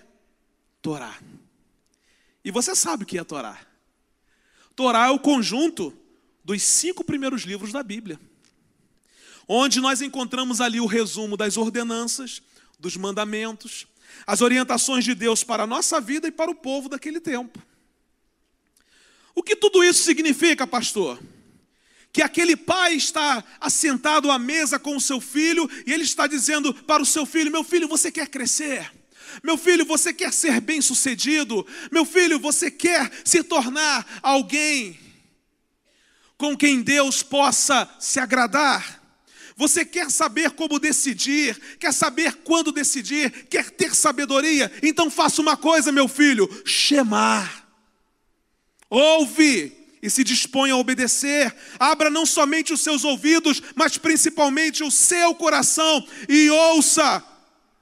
[0.82, 1.18] Torá.
[2.44, 3.60] E você sabe o que é Torá?
[4.76, 5.98] Torá é o conjunto
[6.44, 8.20] dos cinco primeiros livros da Bíblia,
[9.48, 12.42] onde nós encontramos ali o resumo das ordenanças,
[12.80, 13.88] dos mandamentos,
[14.26, 17.62] as orientações de Deus para a nossa vida e para o povo daquele tempo.
[19.34, 21.20] O que tudo isso significa, pastor?
[22.12, 26.74] Que aquele pai está assentado à mesa com o seu filho e ele está dizendo
[26.74, 28.90] para o seu filho: Meu filho, você quer crescer?
[29.44, 31.68] Meu filho, você quer ser bem-sucedido?
[31.92, 34.98] Meu filho, você quer se tornar alguém
[36.38, 39.05] com quem Deus possa se agradar?
[39.56, 44.72] Você quer saber como decidir, quer saber quando decidir, quer ter sabedoria?
[44.84, 47.66] Então faça uma coisa, meu filho: chamar.
[48.90, 51.56] Ouve e se dispõe a obedecer.
[51.80, 57.24] Abra não somente os seus ouvidos, mas principalmente o seu coração e ouça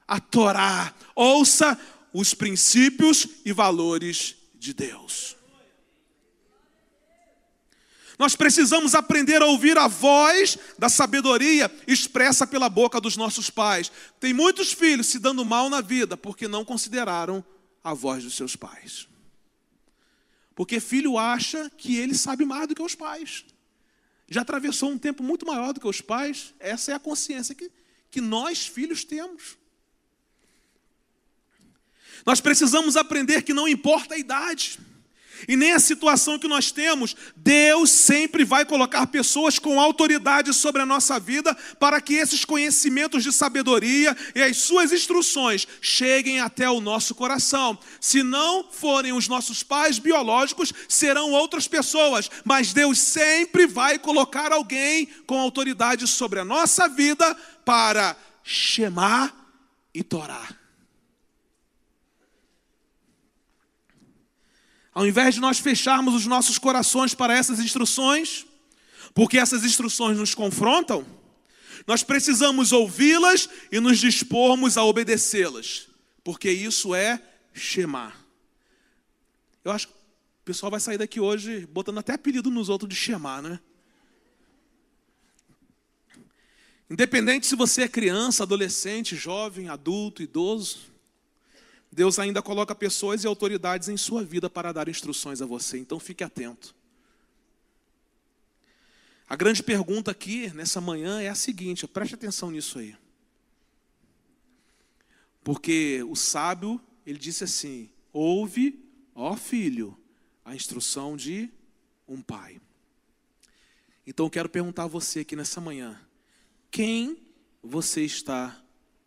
[0.06, 1.78] a Torá, ouça
[2.12, 5.36] os princípios e valores de Deus.
[8.18, 13.90] Nós precisamos aprender a ouvir a voz da sabedoria expressa pela boca dos nossos pais.
[14.20, 17.44] Tem muitos filhos se dando mal na vida porque não consideraram
[17.82, 19.08] a voz dos seus pais.
[20.54, 23.44] Porque filho acha que ele sabe mais do que os pais.
[24.28, 26.54] Já atravessou um tempo muito maior do que os pais.
[26.60, 27.70] Essa é a consciência que,
[28.10, 29.58] que nós, filhos, temos.
[32.24, 34.78] Nós precisamos aprender que não importa a idade.
[35.48, 40.82] E nem a situação que nós temos, Deus sempre vai colocar pessoas com autoridade sobre
[40.82, 46.68] a nossa vida para que esses conhecimentos de sabedoria e as suas instruções cheguem até
[46.68, 47.78] o nosso coração.
[48.00, 54.52] Se não forem os nossos pais biológicos, serão outras pessoas, mas Deus sempre vai colocar
[54.52, 59.34] alguém com autoridade sobre a nossa vida para chamar
[59.94, 60.63] e torar.
[64.94, 68.46] Ao invés de nós fecharmos os nossos corações para essas instruções,
[69.12, 71.04] porque essas instruções nos confrontam,
[71.86, 75.88] nós precisamos ouvi-las e nos dispormos a obedecê-las,
[76.22, 77.20] porque isso é
[77.52, 78.24] chamar.
[79.64, 82.94] Eu acho que o pessoal vai sair daqui hoje botando até apelido nos outros de
[82.94, 83.58] chamar, né?
[86.88, 90.93] Independente se você é criança, adolescente, jovem, adulto, idoso,
[91.94, 96.00] Deus ainda coloca pessoas e autoridades em sua vida para dar instruções a você, então
[96.00, 96.74] fique atento.
[99.28, 102.96] A grande pergunta aqui, nessa manhã, é a seguinte: preste atenção nisso aí.
[105.44, 109.96] Porque o sábio, ele disse assim: ouve, ó filho,
[110.44, 111.48] a instrução de
[112.08, 112.60] um pai.
[114.04, 115.96] Então eu quero perguntar a você aqui nessa manhã:
[116.72, 117.22] quem
[117.62, 118.60] você está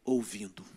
[0.05, 0.76] ouvindo?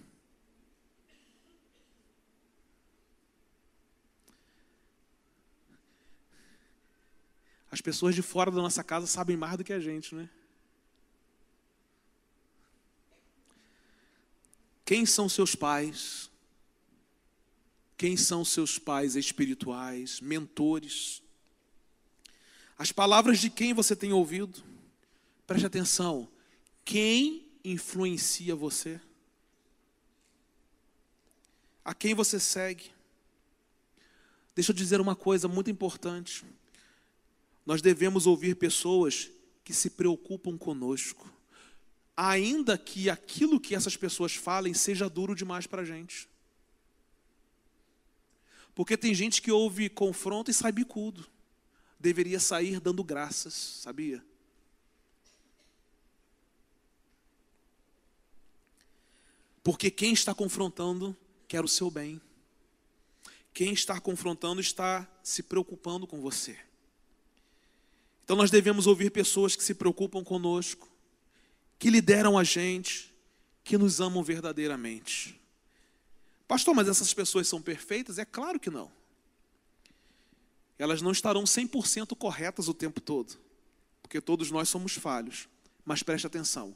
[7.70, 10.28] As pessoas de fora da nossa casa sabem mais do que a gente, né?
[14.84, 16.28] Quem são seus pais?
[17.96, 21.22] Quem são seus pais espirituais, mentores?
[22.76, 24.64] As palavras de quem você tem ouvido?
[25.46, 26.28] Preste atenção.
[26.84, 29.00] Quem influencia você?
[31.84, 32.90] A quem você segue?
[34.54, 36.44] Deixa eu dizer uma coisa muito importante.
[37.70, 39.30] Nós devemos ouvir pessoas
[39.62, 41.32] que se preocupam conosco,
[42.16, 46.28] ainda que aquilo que essas pessoas falem seja duro demais para a gente.
[48.74, 51.24] Porque tem gente que ouve confronto e sai bicudo.
[51.96, 54.20] Deveria sair dando graças, sabia?
[59.62, 61.16] Porque quem está confrontando
[61.46, 62.20] quer o seu bem.
[63.54, 66.58] Quem está confrontando está se preocupando com você.
[68.30, 70.88] Então nós devemos ouvir pessoas que se preocupam conosco,
[71.80, 73.12] que lideram a gente,
[73.64, 75.36] que nos amam verdadeiramente.
[76.46, 78.18] Pastor, mas essas pessoas são perfeitas?
[78.20, 78.88] É claro que não.
[80.78, 83.36] Elas não estarão 100% corretas o tempo todo,
[84.00, 85.48] porque todos nós somos falhos.
[85.84, 86.72] Mas preste atenção,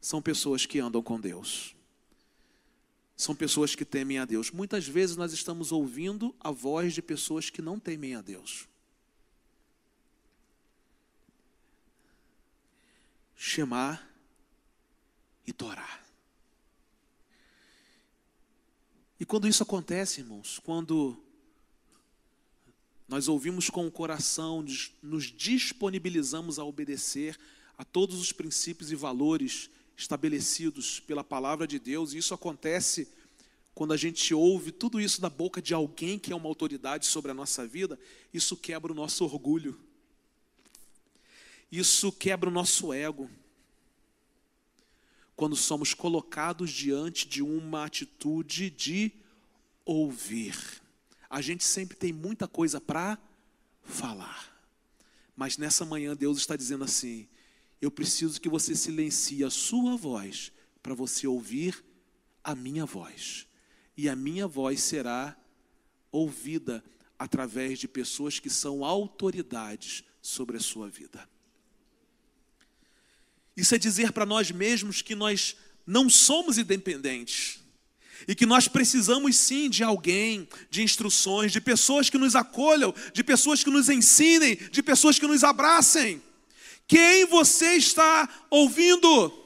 [0.00, 1.76] são pessoas que andam com Deus
[3.16, 4.50] são pessoas que temem a Deus.
[4.50, 8.66] Muitas vezes nós estamos ouvindo a voz de pessoas que não temem a Deus.
[13.52, 14.08] Chamar
[15.44, 16.06] e torar.
[19.18, 21.20] E quando isso acontece, irmãos, quando
[23.08, 24.64] nós ouvimos com o coração,
[25.02, 27.36] nos disponibilizamos a obedecer
[27.76, 33.08] a todos os princípios e valores estabelecidos pela palavra de Deus, e isso acontece
[33.74, 37.32] quando a gente ouve tudo isso da boca de alguém que é uma autoridade sobre
[37.32, 37.98] a nossa vida,
[38.32, 39.76] isso quebra o nosso orgulho,
[41.72, 43.28] isso quebra o nosso ego.
[45.40, 49.10] Quando somos colocados diante de uma atitude de
[49.86, 50.54] ouvir,
[51.30, 53.18] a gente sempre tem muita coisa para
[53.82, 54.54] falar,
[55.34, 57.26] mas nessa manhã Deus está dizendo assim:
[57.80, 61.82] eu preciso que você silencie a sua voz para você ouvir
[62.44, 63.46] a minha voz.
[63.96, 65.34] E a minha voz será
[66.12, 66.84] ouvida
[67.18, 71.26] através de pessoas que são autoridades sobre a sua vida.
[73.60, 75.56] Isso é dizer para nós mesmos que nós
[75.86, 77.58] não somos independentes
[78.26, 83.22] e que nós precisamos sim de alguém, de instruções, de pessoas que nos acolham, de
[83.22, 86.22] pessoas que nos ensinem, de pessoas que nos abracem.
[86.86, 89.39] Quem você está ouvindo?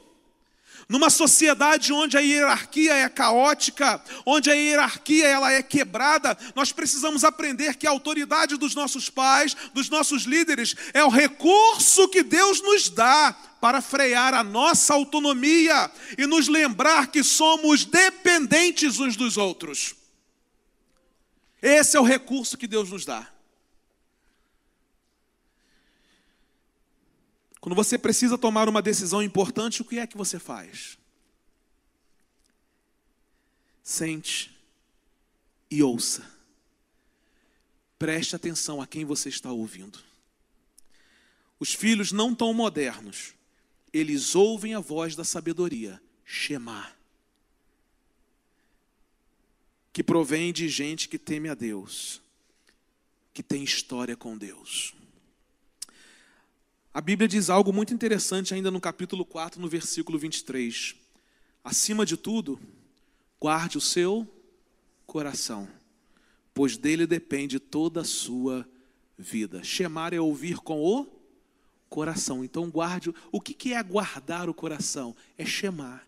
[0.88, 7.24] Numa sociedade onde a hierarquia é caótica, onde a hierarquia ela é quebrada, nós precisamos
[7.24, 12.62] aprender que a autoridade dos nossos pais, dos nossos líderes, é o recurso que Deus
[12.62, 19.38] nos dá para frear a nossa autonomia e nos lembrar que somos dependentes uns dos
[19.38, 19.94] outros.
[21.62, 23.33] Esse é o recurso que Deus nos dá.
[27.64, 30.98] Quando você precisa tomar uma decisão importante, o que é que você faz?
[33.82, 34.54] Sente
[35.70, 36.30] e ouça.
[37.98, 39.98] Preste atenção a quem você está ouvindo.
[41.58, 43.32] Os filhos não tão modernos,
[43.94, 46.92] eles ouvem a voz da sabedoria, Shema,
[49.90, 52.20] que provém de gente que teme a Deus,
[53.32, 54.94] que tem história com Deus.
[56.94, 60.94] A Bíblia diz algo muito interessante ainda no capítulo 4, no versículo 23.
[61.64, 62.60] Acima de tudo,
[63.40, 64.24] guarde o seu
[65.04, 65.68] coração,
[66.54, 68.64] pois dele depende toda a sua
[69.18, 69.64] vida.
[69.64, 71.08] Chamar é ouvir com o
[71.90, 72.44] coração.
[72.44, 73.12] Então guarde.
[73.32, 75.16] O que é guardar o coração?
[75.36, 76.06] É chamar,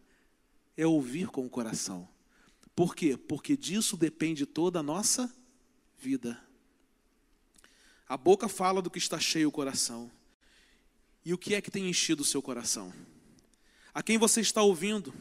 [0.76, 2.08] é ouvir com o coração.
[2.76, 3.16] Por quê?
[3.16, 5.34] Porque disso depende toda a nossa
[5.98, 6.40] vida.
[8.08, 10.12] A boca fala do que está cheio o coração.
[11.26, 12.92] E o que é que tem enchido o seu coração?
[13.92, 15.12] A quem você está ouvindo?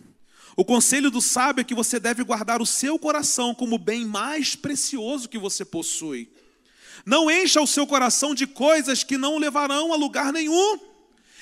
[0.55, 4.05] O conselho do sábio é que você deve guardar o seu coração como o bem
[4.05, 6.29] mais precioso que você possui.
[7.07, 10.77] Não encha o seu coração de coisas que não levarão a lugar nenhum.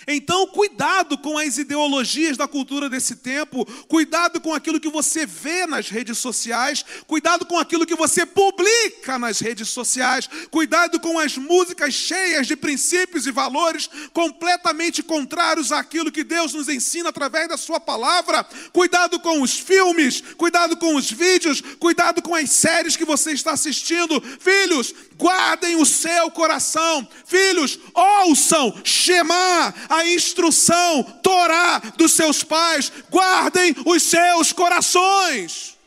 [0.07, 5.65] Então, cuidado com as ideologias da cultura desse tempo, cuidado com aquilo que você vê
[5.65, 11.37] nas redes sociais, cuidado com aquilo que você publica nas redes sociais, cuidado com as
[11.37, 17.57] músicas cheias de princípios e valores completamente contrários àquilo que Deus nos ensina através da
[17.57, 23.05] Sua palavra, cuidado com os filmes, cuidado com os vídeos, cuidado com as séries que
[23.05, 24.21] você está assistindo.
[24.39, 33.75] Filhos, guardem o seu coração, filhos, ouçam, Shema a instrução, Torá dos seus pais, guardem
[33.85, 35.77] os seus corações.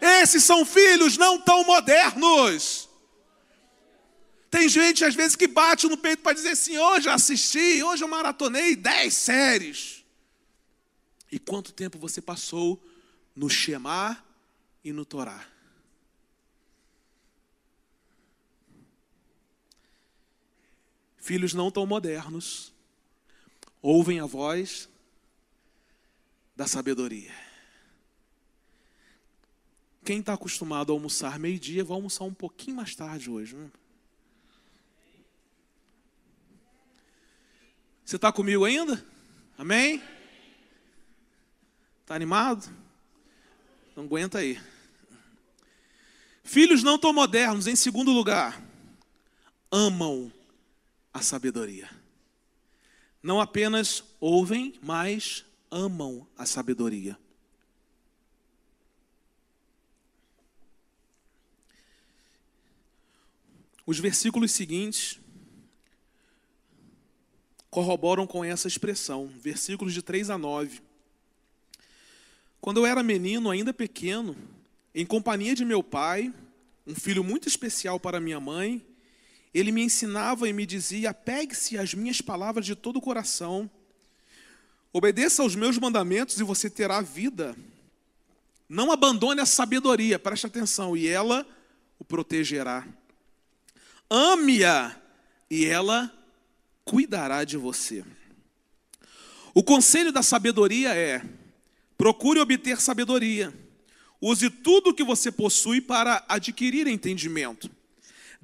[0.00, 2.88] Esses são filhos não tão modernos.
[4.50, 8.02] Tem gente, às vezes, que bate no peito para dizer assim: hoje eu assisti, hoje
[8.02, 10.04] eu maratonei dez séries.
[11.30, 12.82] E quanto tempo você passou
[13.34, 14.22] no Shema
[14.82, 15.46] e no Torá?
[21.16, 22.71] Filhos não tão modernos
[23.82, 24.88] ouvem a voz
[26.54, 27.34] da sabedoria.
[30.04, 33.56] Quem está acostumado a almoçar meio-dia, vai almoçar um pouquinho mais tarde hoje.
[33.56, 33.70] Né?
[38.04, 39.04] Você está comigo ainda?
[39.58, 40.02] Amém?
[42.00, 42.68] Está animado?
[43.94, 44.60] Não aguenta aí.
[46.42, 48.60] Filhos não tão modernos, em segundo lugar,
[49.70, 50.32] amam
[51.14, 52.01] a sabedoria.
[53.22, 57.16] Não apenas ouvem, mas amam a sabedoria.
[63.86, 65.20] Os versículos seguintes
[67.70, 70.82] corroboram com essa expressão, versículos de 3 a 9.
[72.60, 74.36] Quando eu era menino, ainda pequeno,
[74.94, 76.32] em companhia de meu pai,
[76.86, 78.84] um filho muito especial para minha mãe,
[79.54, 83.70] ele me ensinava e me dizia: pegue-se às minhas palavras de todo o coração,
[84.92, 87.56] obedeça aos meus mandamentos e você terá vida.
[88.68, 91.46] Não abandone a sabedoria, preste atenção, e ela
[91.98, 92.86] o protegerá.
[94.08, 94.96] Ame-a
[95.50, 96.10] e ela
[96.84, 98.04] cuidará de você.
[99.54, 101.22] O conselho da sabedoria é:
[101.98, 103.52] procure obter sabedoria.
[104.20, 107.70] Use tudo o que você possui para adquirir entendimento.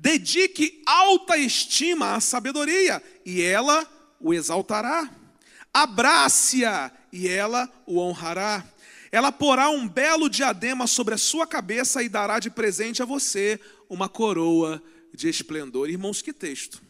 [0.01, 3.84] Dedique alta estima à sabedoria e ela
[4.20, 5.11] o exaltará.
[5.74, 8.64] Abrace-a e ela o honrará.
[9.11, 13.59] Ela porá um belo diadema sobre a sua cabeça e dará de presente a você
[13.88, 14.80] uma coroa
[15.12, 15.90] de esplendor.
[15.90, 16.80] Irmãos, que texto.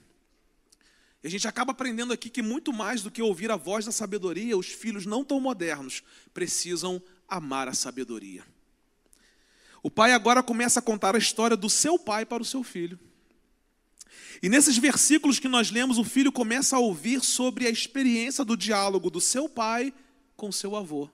[1.23, 3.93] E a gente acaba aprendendo aqui que muito mais do que ouvir a voz da
[3.93, 6.03] sabedoria, os filhos não tão modernos
[6.35, 8.45] precisam amar a sabedoria.
[9.83, 12.99] O pai agora começa a contar a história do seu pai para o seu filho.
[14.43, 18.57] E nesses versículos que nós lemos, o filho começa a ouvir sobre a experiência do
[18.57, 19.93] diálogo do seu pai
[20.37, 21.11] com seu avô.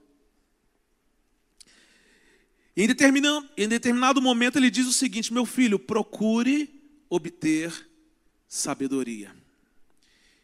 [2.75, 6.69] E em determinado, em determinado momento ele diz o seguinte: Meu filho, procure
[7.09, 7.89] obter
[8.47, 9.35] sabedoria.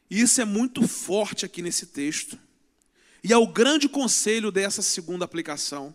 [0.09, 2.39] E isso é muito forte aqui nesse texto.
[3.23, 5.93] E é o grande conselho dessa segunda aplicação.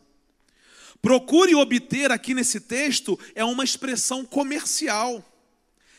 [1.00, 5.24] Procure obter aqui nesse texto é uma expressão comercial.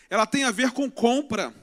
[0.10, 1.54] Ela tem a ver com compra.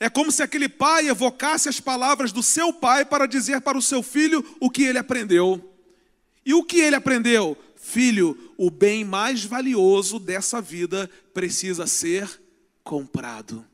[0.00, 3.82] É como se aquele pai evocasse as palavras do seu pai para dizer para o
[3.82, 5.72] seu filho o que ele aprendeu.
[6.44, 7.56] E o que ele aprendeu?
[7.76, 12.40] Filho, o bem mais valioso dessa vida precisa ser
[12.82, 13.64] comprado.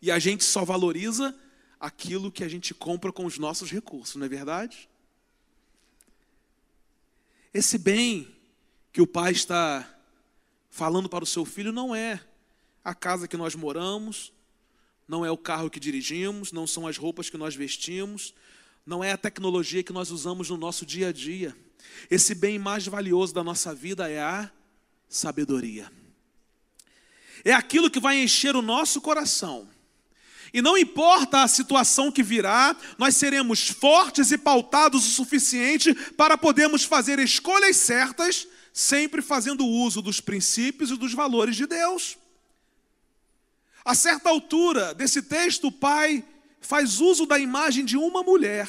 [0.00, 1.34] E a gente só valoriza
[1.80, 4.88] aquilo que a gente compra com os nossos recursos, não é verdade?
[7.56, 8.28] Esse bem
[8.92, 9.88] que o pai está
[10.68, 12.20] falando para o seu filho não é
[12.84, 14.30] a casa que nós moramos,
[15.08, 18.34] não é o carro que dirigimos, não são as roupas que nós vestimos,
[18.84, 21.56] não é a tecnologia que nós usamos no nosso dia a dia.
[22.10, 24.52] Esse bem mais valioso da nossa vida é a
[25.08, 25.90] sabedoria.
[27.42, 29.66] É aquilo que vai encher o nosso coração.
[30.56, 36.38] E não importa a situação que virá, nós seremos fortes e pautados o suficiente para
[36.38, 42.16] podermos fazer escolhas certas, sempre fazendo uso dos princípios e dos valores de Deus.
[43.84, 46.24] A certa altura desse texto, o pai
[46.58, 48.66] faz uso da imagem de uma mulher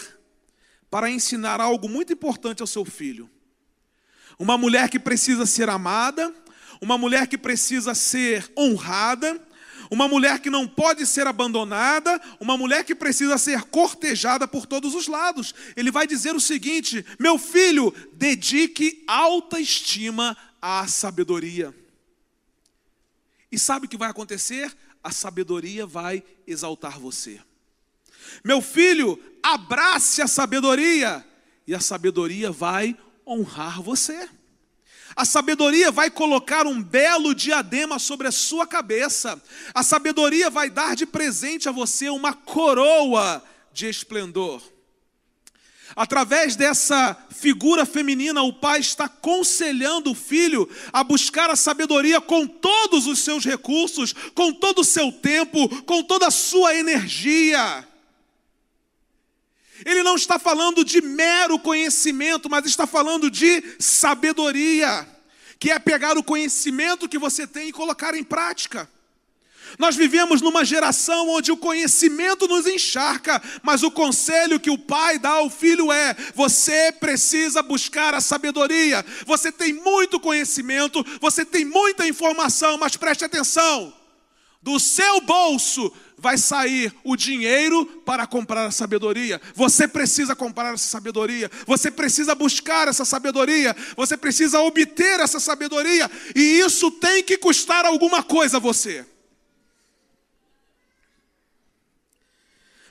[0.92, 3.30] para ensinar algo muito importante ao seu filho.
[4.38, 6.36] Uma mulher que precisa ser amada,
[6.82, 9.42] uma mulher que precisa ser honrada,
[9.90, 14.94] uma mulher que não pode ser abandonada, uma mulher que precisa ser cortejada por todos
[14.94, 15.54] os lados.
[15.76, 21.74] Ele vai dizer o seguinte: meu filho, dedique alta estima à sabedoria.
[23.52, 24.76] E sabe o que vai acontecer?
[25.04, 27.40] A sabedoria vai exaltar você.
[28.44, 31.26] Meu filho, abrace a sabedoria,
[31.66, 34.30] e a sabedoria vai honrar você.
[35.18, 39.42] A sabedoria vai colocar um belo diadema sobre a sua cabeça.
[39.74, 43.44] A sabedoria vai dar de presente a você uma coroa
[43.74, 44.62] de esplendor.
[45.96, 52.46] Através dessa figura feminina, o pai está aconselhando o filho a buscar a sabedoria com
[52.46, 57.88] todos os seus recursos, com todo o seu tempo, com toda a sua energia.
[59.86, 65.08] Ele não está falando de mero conhecimento, mas está falando de sabedoria,
[65.60, 68.90] que é pegar o conhecimento que você tem e colocar em prática.
[69.78, 75.20] Nós vivemos numa geração onde o conhecimento nos encharca, mas o conselho que o pai
[75.20, 79.06] dá ao filho é: você precisa buscar a sabedoria.
[79.26, 83.94] Você tem muito conhecimento, você tem muita informação, mas preste atenção:
[84.62, 89.40] do seu bolso vai sair o dinheiro para comprar a sabedoria.
[89.54, 96.10] Você precisa comprar essa sabedoria, você precisa buscar essa sabedoria, você precisa obter essa sabedoria,
[96.36, 99.06] e isso tem que custar alguma coisa a você.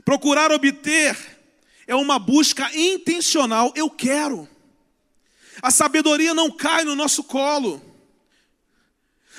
[0.05, 1.17] Procurar obter
[1.85, 4.49] é uma busca intencional, eu quero.
[5.61, 7.83] A sabedoria não cai no nosso colo.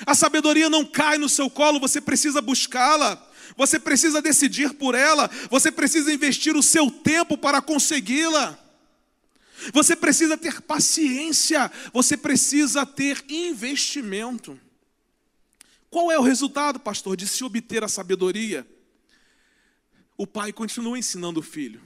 [0.04, 3.27] A sabedoria não cai no seu colo, você precisa buscá-la.
[3.58, 8.56] Você precisa decidir por ela, você precisa investir o seu tempo para consegui-la.
[9.74, 14.58] Você precisa ter paciência, você precisa ter investimento.
[15.90, 18.64] Qual é o resultado, pastor, de se obter a sabedoria?
[20.16, 21.82] O pai continua ensinando o filho.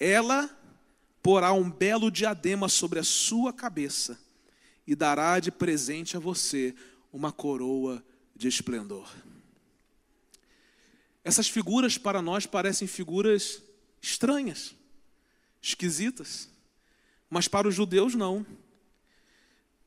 [0.00, 0.48] Ela
[1.22, 4.18] porá um belo diadema sobre a sua cabeça
[4.86, 6.74] e dará de presente a você
[7.12, 8.02] uma coroa
[8.34, 9.06] de esplendor.
[11.26, 13.60] Essas figuras para nós parecem figuras
[14.00, 14.76] estranhas,
[15.60, 16.48] esquisitas,
[17.28, 18.46] mas para os judeus não.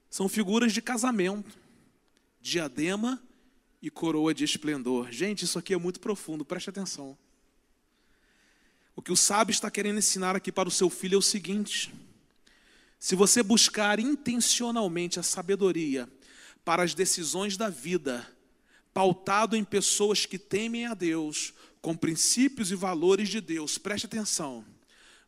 [0.10, 1.58] São figuras de casamento,
[2.42, 3.24] diadema
[3.82, 5.14] e coroa de esplendor.
[5.14, 7.18] Gente, isso aqui é muito profundo, preste atenção.
[8.94, 11.90] O que o sábio está querendo ensinar aqui para o seu filho é o seguinte:
[13.00, 16.06] se você buscar intencionalmente a sabedoria
[16.66, 18.30] para as decisões da vida,
[18.94, 24.66] pautado em pessoas que temem a Deus, com princípios e valores de Deus, preste atenção,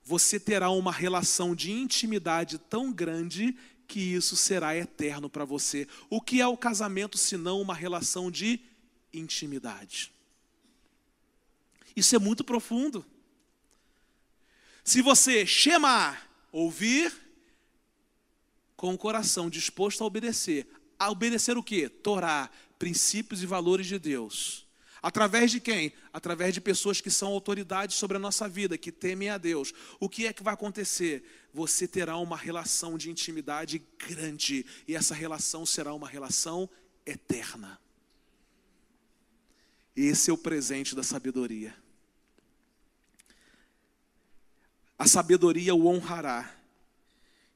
[0.03, 3.55] você terá uma relação de intimidade tão grande
[3.87, 5.87] que isso será eterno para você.
[6.09, 8.59] O que é o casamento senão uma relação de
[9.13, 10.11] intimidade?
[11.95, 13.05] Isso é muito profundo.
[14.83, 17.13] Se você chamar, ouvir,
[18.75, 21.87] com o coração disposto a obedecer, a obedecer o que?
[21.87, 22.49] Torá,
[22.81, 24.65] princípios e valores de Deus.
[25.03, 25.93] Através de quem?
[26.11, 29.71] Através de pessoas que são autoridades sobre a nossa vida, que temem a Deus.
[29.99, 31.23] O que é que vai acontecer?
[31.53, 36.67] Você terá uma relação de intimidade grande, e essa relação será uma relação
[37.05, 37.79] eterna.
[39.95, 41.75] Esse é o presente da sabedoria.
[44.97, 46.51] A sabedoria o honrará,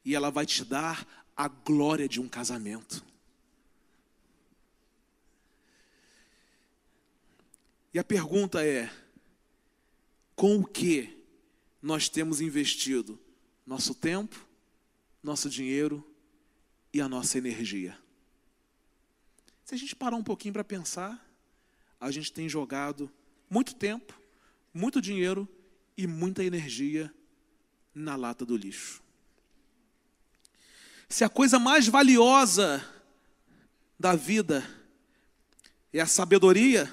[0.03, 1.03] e ela vai te dar
[1.35, 3.03] a glória de um casamento.
[7.95, 8.91] E a pergunta é:
[10.35, 11.17] com o que
[11.81, 13.17] nós temos investido
[13.65, 14.45] nosso tempo,
[15.23, 16.05] nosso dinheiro
[16.93, 17.97] e a nossa energia?
[19.63, 21.25] Se a gente parar um pouquinho para pensar,
[21.97, 23.09] a gente tem jogado
[23.49, 24.13] muito tempo,
[24.73, 25.47] muito dinheiro
[25.95, 27.09] e muita energia
[27.93, 29.01] na lata do lixo.
[31.07, 32.85] Se a coisa mais valiosa
[33.97, 34.69] da vida
[35.93, 36.91] é a sabedoria,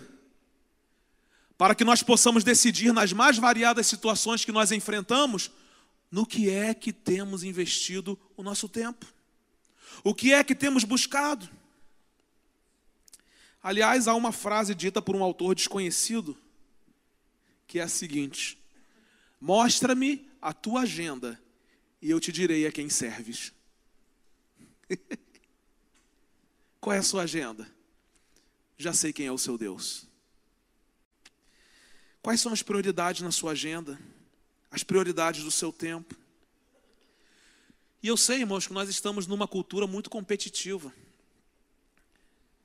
[1.63, 5.49] para que nós possamos decidir nas mais variadas situações que nós enfrentamos,
[6.11, 9.07] no que é que temos investido o nosso tempo,
[10.03, 11.49] o que é que temos buscado.
[13.63, 16.37] Aliás, há uma frase dita por um autor desconhecido,
[17.69, 18.59] que é a seguinte:
[19.41, 21.41] Mostra-me a tua agenda
[22.01, 23.53] e eu te direi a quem serves.
[26.81, 27.71] Qual é a sua agenda?
[28.77, 30.11] Já sei quem é o seu Deus.
[32.23, 33.99] Quais são as prioridades na sua agenda?
[34.71, 36.15] As prioridades do seu tempo?
[38.01, 40.95] E eu sei, irmãos, que nós estamos numa cultura muito competitiva.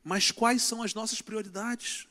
[0.04, 2.08] Mas quais são as nossas prioridades?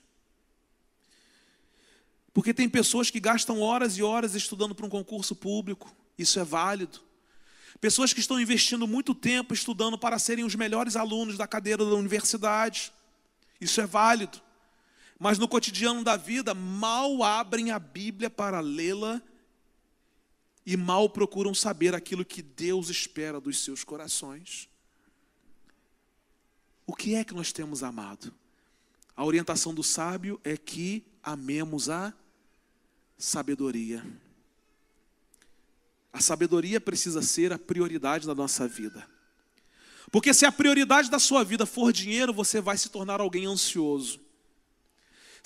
[2.35, 6.45] Porque tem pessoas que gastam horas e horas estudando para um concurso público, isso é
[6.45, 7.01] válido.
[7.81, 11.95] Pessoas que estão investindo muito tempo estudando para serem os melhores alunos da cadeira da
[11.95, 12.93] universidade,
[13.61, 14.43] isso é válido
[15.19, 19.23] mas no cotidiano da vida mal abrem a Bíblia para lê-la
[20.65, 24.69] e mal procuram saber aquilo que Deus espera dos seus corações.
[26.87, 28.33] O que é que nós temos amado?
[29.17, 32.13] A orientação do sábio é que amemos a
[33.17, 34.05] sabedoria.
[36.13, 39.09] A sabedoria precisa ser a prioridade da nossa vida.
[40.11, 44.26] Porque se a prioridade da sua vida for dinheiro, você vai se tornar alguém ansioso.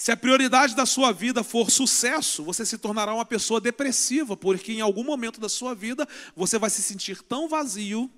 [0.01, 4.73] Se a prioridade da sua vida for sucesso, você se tornará uma pessoa depressiva, porque
[4.73, 8.11] em algum momento da sua vida você vai se sentir tão vazio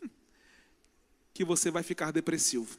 [1.34, 2.78] que você vai ficar depressivo.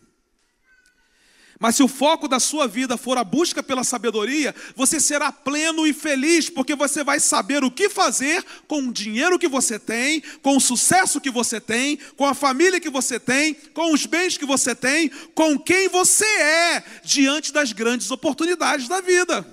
[1.62, 5.86] Mas se o foco da sua vida for a busca pela sabedoria, você será pleno
[5.86, 10.24] e feliz, porque você vai saber o que fazer com o dinheiro que você tem,
[10.42, 14.40] com o sucesso que você tem, com a família que você tem, com os bens
[14.40, 19.46] que você tem, com quem você é diante das grandes oportunidades da vida.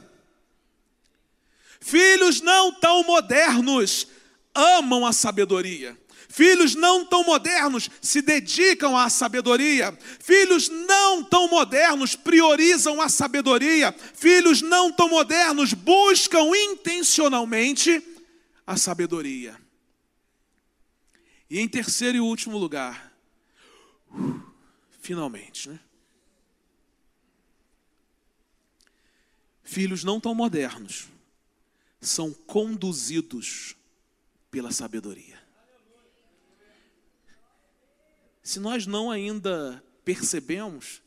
[1.79, 4.09] Filhos não tão modernos
[4.55, 5.95] amam a sabedoria.
[6.29, 9.97] Filhos não tão modernos se dedicam à sabedoria.
[10.20, 13.93] Filhos não tão modernos priorizam a sabedoria.
[14.14, 18.03] Filhos não tão modernos buscam intencionalmente
[18.66, 19.59] a sabedoria.
[21.49, 23.11] E em terceiro e último lugar,
[25.01, 25.81] finalmente, né?
[29.64, 31.09] Filhos não tão modernos
[32.01, 33.76] são conduzidos
[34.51, 35.38] pela sabedoria.
[38.49, 41.03] Se nós não ainda percebemos,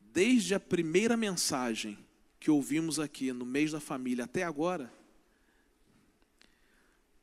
[0.00, 1.98] desde a primeira mensagem
[2.40, 4.90] que ouvimos aqui no mês da família até agora,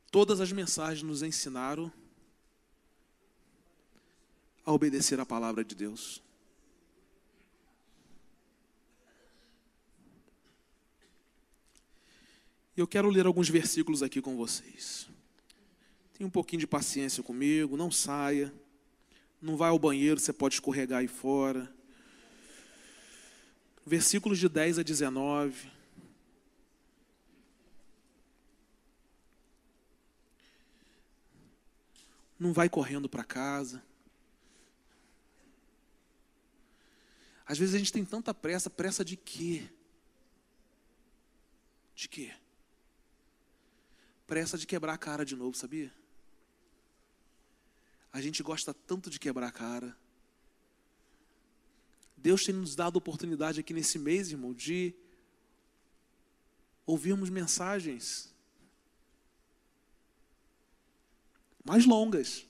[0.08, 1.92] todas as mensagens nos ensinaram
[4.64, 6.22] a obedecer a palavra de Deus.
[12.76, 15.08] Eu quero ler alguns versículos aqui com vocês.
[16.12, 18.54] Tenha um pouquinho de paciência comigo, não saia.
[19.44, 21.70] Não vai ao banheiro, você pode escorregar aí fora.
[23.84, 25.70] Versículos de 10 a 19.
[32.40, 33.82] Não vai correndo para casa.
[37.44, 39.68] Às vezes a gente tem tanta pressa, pressa de quê?
[41.94, 42.32] De quê?
[44.26, 45.92] Pressa de quebrar a cara de novo, sabia?
[48.14, 49.94] A gente gosta tanto de quebrar a cara.
[52.16, 54.94] Deus tem nos dado oportunidade aqui nesse mês, irmão, de
[56.86, 58.32] ouvirmos mensagens
[61.64, 62.46] mais longas.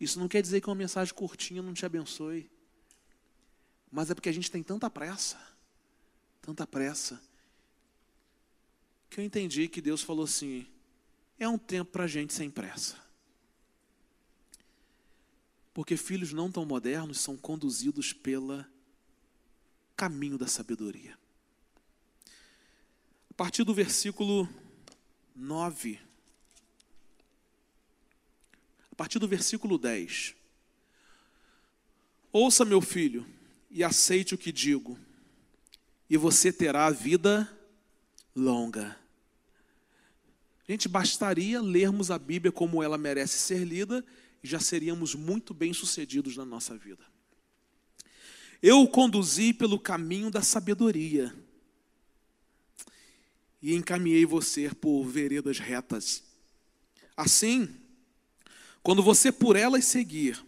[0.00, 2.50] Isso não quer dizer que uma mensagem curtinha não te abençoe,
[3.88, 5.40] mas é porque a gente tem tanta pressa,
[6.42, 7.22] tanta pressa,
[9.08, 10.66] que eu entendi que Deus falou assim:
[11.40, 12.96] é um tempo para a gente sem pressa.
[15.72, 18.62] Porque filhos não tão modernos são conduzidos pelo
[19.96, 21.18] caminho da sabedoria.
[23.30, 24.46] A partir do versículo
[25.34, 25.98] 9,
[28.92, 30.36] a partir do versículo 10.
[32.30, 33.26] Ouça, meu filho,
[33.70, 34.98] e aceite o que digo,
[36.08, 37.50] e você terá vida
[38.36, 38.99] longa.
[40.70, 44.04] Gente, bastaria lermos a Bíblia como ela merece ser lida
[44.40, 47.04] e já seríamos muito bem-sucedidos na nossa vida.
[48.62, 51.34] Eu o conduzi pelo caminho da sabedoria
[53.60, 56.22] e encaminhei você por veredas retas.
[57.16, 57.68] Assim,
[58.80, 60.40] quando você por elas seguir,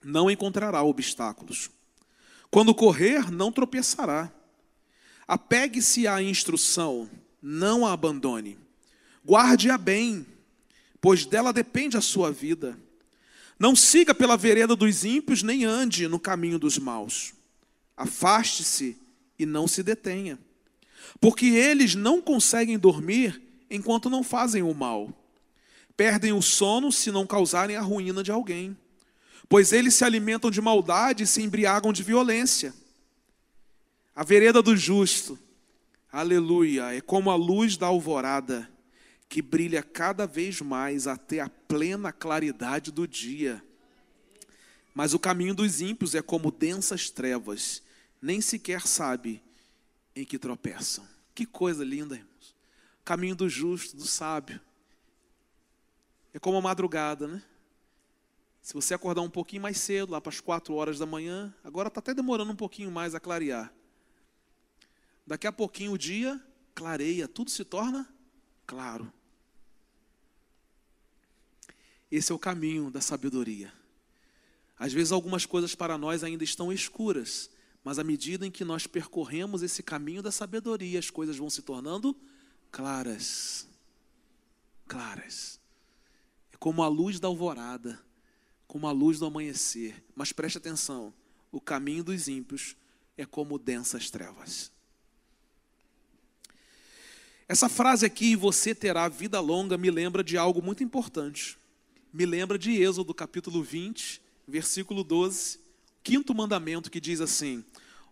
[0.00, 1.68] não encontrará obstáculos.
[2.52, 4.32] Quando correr, não tropeçará.
[5.26, 7.10] Apegue-se à instrução,
[7.42, 8.67] não a abandone.
[9.28, 10.26] Guarde-a bem,
[11.02, 12.78] pois dela depende a sua vida.
[13.58, 17.34] Não siga pela vereda dos ímpios, nem ande no caminho dos maus.
[17.94, 18.96] Afaste-se
[19.38, 20.38] e não se detenha,
[21.20, 25.12] porque eles não conseguem dormir enquanto não fazem o mal.
[25.94, 28.74] Perdem o sono se não causarem a ruína de alguém,
[29.46, 32.72] pois eles se alimentam de maldade e se embriagam de violência.
[34.16, 35.38] A vereda do justo,
[36.10, 38.77] aleluia, é como a luz da alvorada
[39.28, 43.62] que brilha cada vez mais até a plena claridade do dia.
[44.94, 47.82] Mas o caminho dos ímpios é como densas trevas,
[48.20, 49.42] nem sequer sabe
[50.16, 51.06] em que tropeçam.
[51.34, 52.56] Que coisa linda, irmãos.
[53.04, 54.60] Caminho do justo, do sábio.
[56.32, 57.42] É como a madrugada, né?
[58.60, 61.88] Se você acordar um pouquinho mais cedo, lá para as quatro horas da manhã, agora
[61.88, 63.72] está até demorando um pouquinho mais a clarear.
[65.26, 66.42] Daqui a pouquinho o dia
[66.74, 68.08] clareia, tudo se torna
[68.66, 69.12] claro.
[72.10, 73.72] Esse é o caminho da sabedoria.
[74.78, 77.50] Às vezes, algumas coisas para nós ainda estão escuras,
[77.84, 81.62] mas à medida em que nós percorremos esse caminho da sabedoria, as coisas vão se
[81.62, 82.16] tornando
[82.70, 83.66] claras.
[84.86, 85.60] Claras.
[86.52, 88.00] É como a luz da alvorada,
[88.66, 90.02] como a luz do amanhecer.
[90.14, 91.12] Mas preste atenção:
[91.52, 92.74] o caminho dos ímpios
[93.16, 94.72] é como densas trevas.
[97.46, 101.58] Essa frase aqui, você terá vida longa, me lembra de algo muito importante
[102.12, 105.60] me lembra de Êxodo capítulo 20, versículo 12,
[106.02, 107.64] quinto mandamento que diz assim: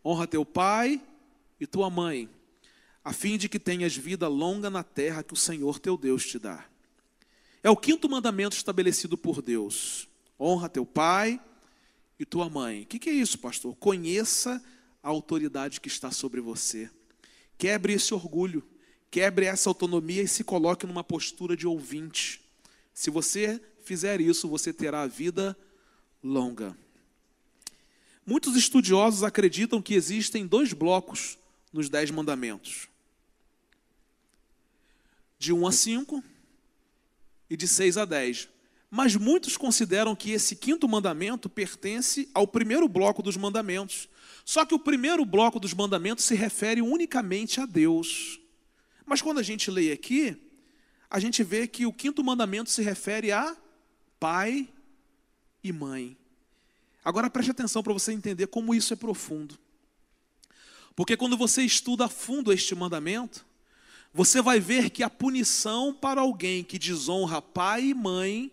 [0.05, 1.01] Honra teu pai
[1.59, 2.28] e tua mãe,
[3.03, 6.38] a fim de que tenhas vida longa na terra que o Senhor teu Deus te
[6.38, 6.66] dá.
[7.62, 10.09] É o quinto mandamento estabelecido por Deus.
[10.38, 11.40] Honra teu pai
[12.18, 12.82] e tua mãe.
[12.82, 13.74] O que é isso, pastor?
[13.76, 14.62] Conheça
[15.03, 16.90] a autoridade que está sobre você.
[17.57, 18.62] Quebre esse orgulho,
[19.11, 22.42] quebre essa autonomia e se coloque numa postura de ouvinte.
[22.92, 25.57] Se você fizer isso, você terá vida
[26.22, 26.76] longa.
[28.26, 31.39] Muitos estudiosos acreditam que existem dois blocos
[31.72, 32.89] nos Dez Mandamentos:
[35.39, 36.24] de 1 a 5
[37.49, 38.49] e de 6 a 10.
[38.91, 44.09] Mas muitos consideram que esse quinto mandamento pertence ao primeiro bloco dos mandamentos.
[44.45, 48.41] Só que o primeiro bloco dos mandamentos se refere unicamente a Deus.
[49.05, 50.37] Mas quando a gente lê aqui,
[51.09, 53.57] a gente vê que o quinto mandamento se refere a
[54.18, 54.68] pai
[55.62, 56.16] e mãe.
[57.04, 59.58] Agora preste atenção para você entender como isso é profundo.
[60.94, 63.46] Porque quando você estuda a fundo este mandamento,
[64.12, 68.50] você vai ver que a punição para alguém que desonra pai e mãe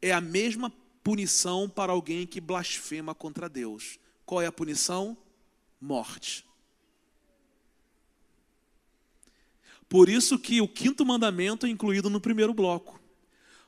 [0.00, 0.70] é a mesma
[1.02, 3.98] punição para alguém que blasfema contra Deus.
[4.24, 5.16] Qual é a punição?
[5.80, 6.44] Morte.
[9.88, 13.01] Por isso que o quinto mandamento é incluído no primeiro bloco.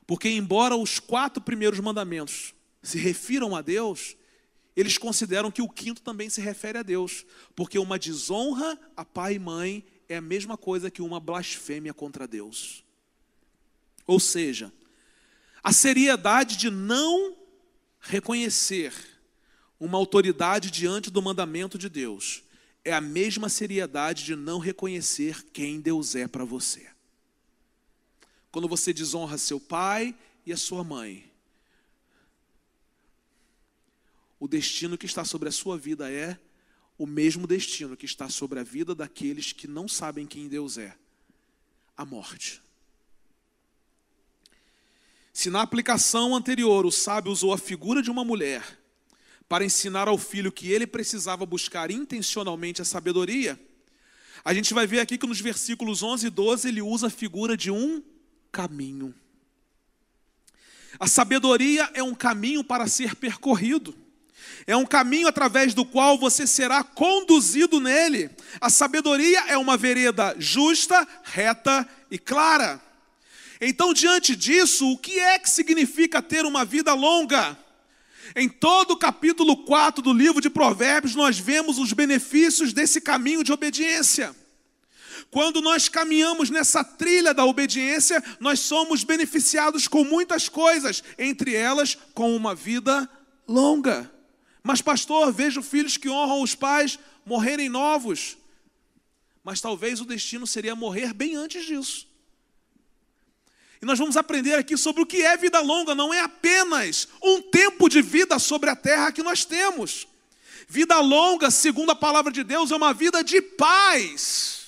[0.07, 4.15] Porque embora os quatro primeiros mandamentos se refiram a Deus,
[4.75, 7.25] eles consideram que o quinto também se refere a Deus,
[7.55, 12.27] porque uma desonra a pai e mãe é a mesma coisa que uma blasfêmia contra
[12.27, 12.83] Deus.
[14.05, 14.71] Ou seja,
[15.63, 17.35] a seriedade de não
[17.99, 18.93] reconhecer
[19.79, 22.43] uma autoridade diante do mandamento de Deus
[22.83, 26.94] é a mesma seriedade de não reconhecer quem Deus é para você.
[28.55, 31.29] Quando você desonra seu pai e a sua mãe,
[34.39, 36.39] o destino que está sobre a sua vida é
[36.97, 40.95] o mesmo destino que está sobre a vida daqueles que não sabem quem Deus é:
[41.97, 42.61] a morte.
[45.33, 48.79] Se na aplicação anterior o sábio usou a figura de uma mulher
[49.49, 53.59] para ensinar ao filho que ele precisava buscar intencionalmente a sabedoria,
[54.45, 57.57] a gente vai ver aqui que nos versículos 11 e 12 ele usa a figura
[57.57, 58.01] de um
[58.55, 59.13] caminho.
[60.97, 63.93] A sabedoria é um caminho para ser percorrido.
[64.65, 68.29] É um caminho através do qual você será conduzido nele.
[68.61, 72.81] A sabedoria é uma vereda justa, reta e clara.
[73.59, 77.57] Então, diante disso, o que é que significa ter uma vida longa?
[78.37, 83.43] Em todo o capítulo 4 do livro de Provérbios, nós vemos os benefícios desse caminho
[83.43, 84.33] de obediência.
[85.35, 91.97] Quando nós caminhamos nessa trilha da obediência, nós somos beneficiados com muitas coisas, entre elas
[92.13, 93.09] com uma vida
[93.45, 94.09] longa.
[94.63, 98.37] Mas, pastor, vejo filhos que honram os pais morrerem novos.
[99.43, 102.07] Mas talvez o destino seria morrer bem antes disso.
[103.81, 107.41] E nós vamos aprender aqui sobre o que é vida longa, não é apenas um
[107.41, 110.07] tempo de vida sobre a terra que nós temos.
[110.69, 114.64] Vida longa, segundo a palavra de Deus, é uma vida de paz.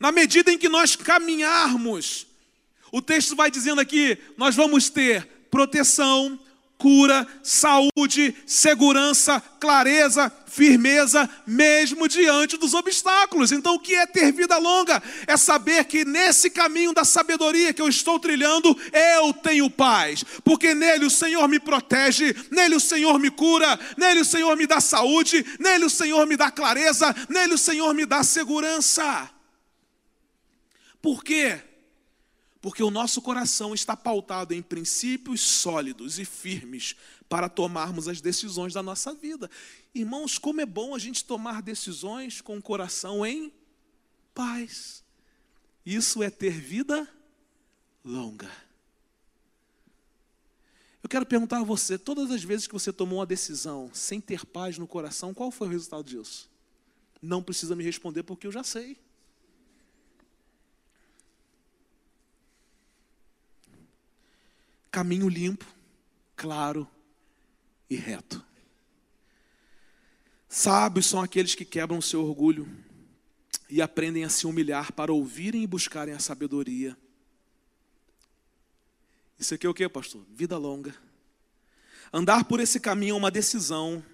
[0.00, 2.26] Na medida em que nós caminharmos,
[2.90, 6.40] o texto vai dizendo aqui, nós vamos ter proteção,
[6.78, 13.52] cura, saúde, segurança, clareza, firmeza, mesmo diante dos obstáculos.
[13.52, 15.02] Então, o que é ter vida longa?
[15.26, 20.74] É saber que nesse caminho da sabedoria que eu estou trilhando, eu tenho paz, porque
[20.74, 24.80] nele o Senhor me protege, nele o Senhor me cura, nele o Senhor me dá
[24.80, 29.28] saúde, nele o Senhor me dá clareza, nele o Senhor me dá segurança.
[31.00, 31.62] Por quê?
[32.60, 36.94] Porque o nosso coração está pautado em princípios sólidos e firmes
[37.28, 39.50] para tomarmos as decisões da nossa vida.
[39.94, 43.52] Irmãos, como é bom a gente tomar decisões com o coração em
[44.34, 45.02] paz.
[45.86, 47.08] Isso é ter vida
[48.04, 48.50] longa.
[51.02, 54.44] Eu quero perguntar a você: todas as vezes que você tomou uma decisão sem ter
[54.44, 56.50] paz no coração, qual foi o resultado disso?
[57.22, 58.98] Não precisa me responder porque eu já sei.
[64.90, 65.66] Caminho limpo,
[66.36, 66.88] claro
[67.88, 68.44] e reto.
[70.48, 72.68] Sábios são aqueles que quebram o seu orgulho
[73.68, 76.96] e aprendem a se humilhar para ouvirem e buscarem a sabedoria.
[79.38, 80.24] Isso aqui é o que, pastor?
[80.28, 80.94] Vida longa.
[82.12, 84.04] Andar por esse caminho é uma decisão,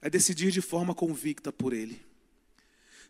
[0.00, 2.04] é decidir de forma convicta por ele.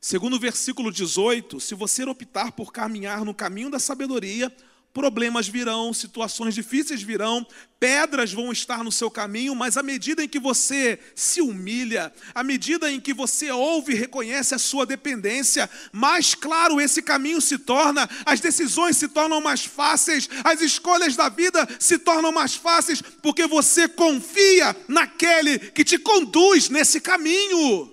[0.01, 4.55] Segundo o versículo 18, se você optar por caminhar no caminho da sabedoria,
[4.93, 7.47] Problemas virão, situações difíceis virão,
[7.81, 12.45] pedras vão estar no seu caminho, mas à medida em que você se humilha, à
[12.45, 17.57] medida em que você ouve e reconhece a sua dependência, mais claro esse caminho se
[17.57, 23.01] torna, as decisões se tornam mais fáceis, as escolhas da vida se tornam mais fáceis,
[23.01, 27.91] porque você confia naquele que te conduz nesse caminho.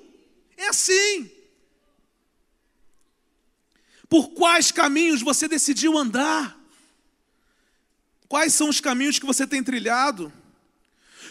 [0.57, 1.31] É assim.
[4.09, 6.58] Por quais caminhos você decidiu andar?
[8.29, 10.31] Quais são os caminhos que você tem trilhado?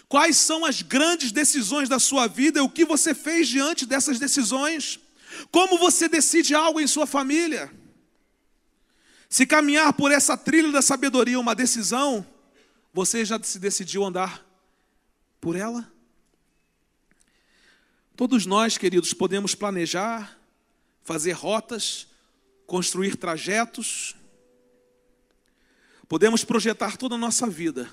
[0.09, 4.99] Quais são as grandes decisões da sua vida o que você fez diante dessas decisões?
[5.53, 7.73] Como você decide algo em sua família?
[9.29, 12.27] Se caminhar por essa trilha da sabedoria é uma decisão,
[12.93, 14.45] você já se decidiu andar
[15.41, 15.93] por ela?
[18.17, 20.37] Todos nós, queridos, podemos planejar,
[21.05, 22.09] fazer rotas,
[22.67, 24.17] construir trajetos,
[26.09, 27.91] Podemos projetar toda a nossa vida.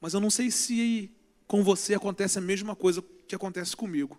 [0.00, 1.10] Mas eu não sei se
[1.46, 4.18] com você acontece a mesma coisa que acontece comigo.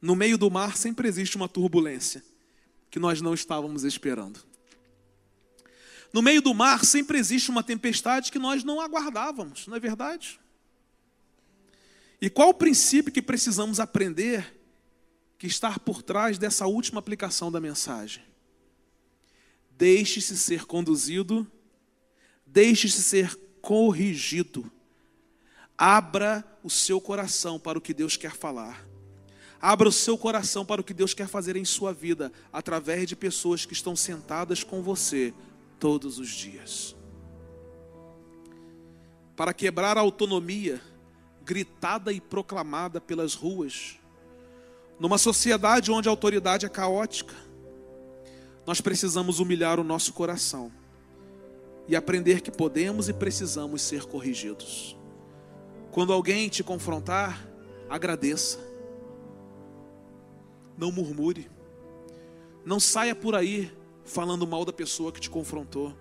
[0.00, 2.24] No meio do mar sempre existe uma turbulência
[2.90, 4.40] que nós não estávamos esperando.
[6.12, 10.40] No meio do mar sempre existe uma tempestade que nós não aguardávamos, não é verdade?
[12.20, 14.58] E qual o princípio que precisamos aprender
[15.38, 18.24] que está por trás dessa última aplicação da mensagem?
[19.76, 21.46] Deixe-se ser conduzido,
[22.46, 24.70] deixe-se ser corrigido.
[25.76, 28.86] Abra o seu coração para o que Deus quer falar.
[29.60, 33.16] Abra o seu coração para o que Deus quer fazer em sua vida, através de
[33.16, 35.34] pessoas que estão sentadas com você
[35.78, 36.96] todos os dias.
[39.34, 40.80] Para quebrar a autonomia
[41.44, 43.98] gritada e proclamada pelas ruas,
[44.98, 47.34] numa sociedade onde a autoridade é caótica,
[48.66, 50.72] nós precisamos humilhar o nosso coração
[51.86, 54.96] e aprender que podemos e precisamos ser corrigidos.
[55.92, 57.48] Quando alguém te confrontar,
[57.88, 58.58] agradeça.
[60.76, 61.48] Não murmure.
[62.64, 63.72] Não saia por aí
[64.04, 65.96] falando mal da pessoa que te confrontou.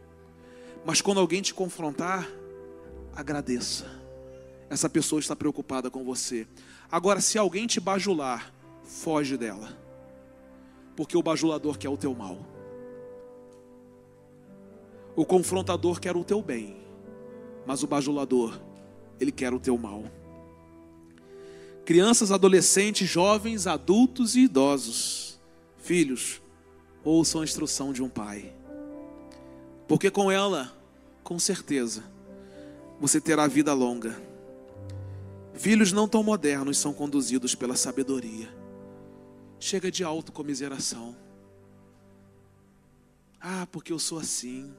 [0.84, 2.28] Mas quando alguém te confrontar,
[3.16, 3.86] agradeça.
[4.70, 6.48] Essa pessoa está preocupada com você.
[6.92, 8.52] Agora, se alguém te bajular,
[8.84, 9.78] foge dela.
[10.96, 12.55] Porque o bajulador quer o teu mal.
[15.16, 16.76] O confrontador quer o teu bem,
[17.66, 18.60] mas o bajulador,
[19.20, 20.04] ele quer o teu mal.
[21.86, 25.40] Crianças, adolescentes, jovens, adultos e idosos,
[25.78, 26.42] filhos,
[27.04, 28.54] ouçam a instrução de um pai,
[29.88, 30.76] porque com ela,
[31.24, 32.04] com certeza,
[33.00, 34.20] você terá vida longa.
[35.54, 38.54] Filhos não tão modernos são conduzidos pela sabedoria.
[39.60, 41.16] Chega de autocomiseração.
[43.40, 44.74] Ah, porque eu sou assim.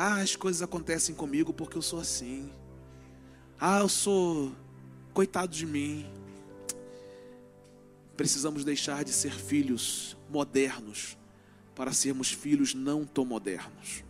[0.00, 2.52] Ah, as coisas acontecem comigo porque eu sou assim.
[3.58, 4.52] Ah, eu sou
[5.12, 6.06] coitado de mim.
[8.16, 11.18] Precisamos deixar de ser filhos modernos
[11.74, 14.04] para sermos filhos não tão modernos.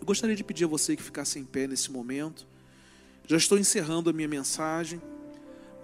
[0.00, 2.44] Eu gostaria de pedir a você que ficasse em pé nesse momento.
[3.28, 5.00] Já estou encerrando a minha mensagem,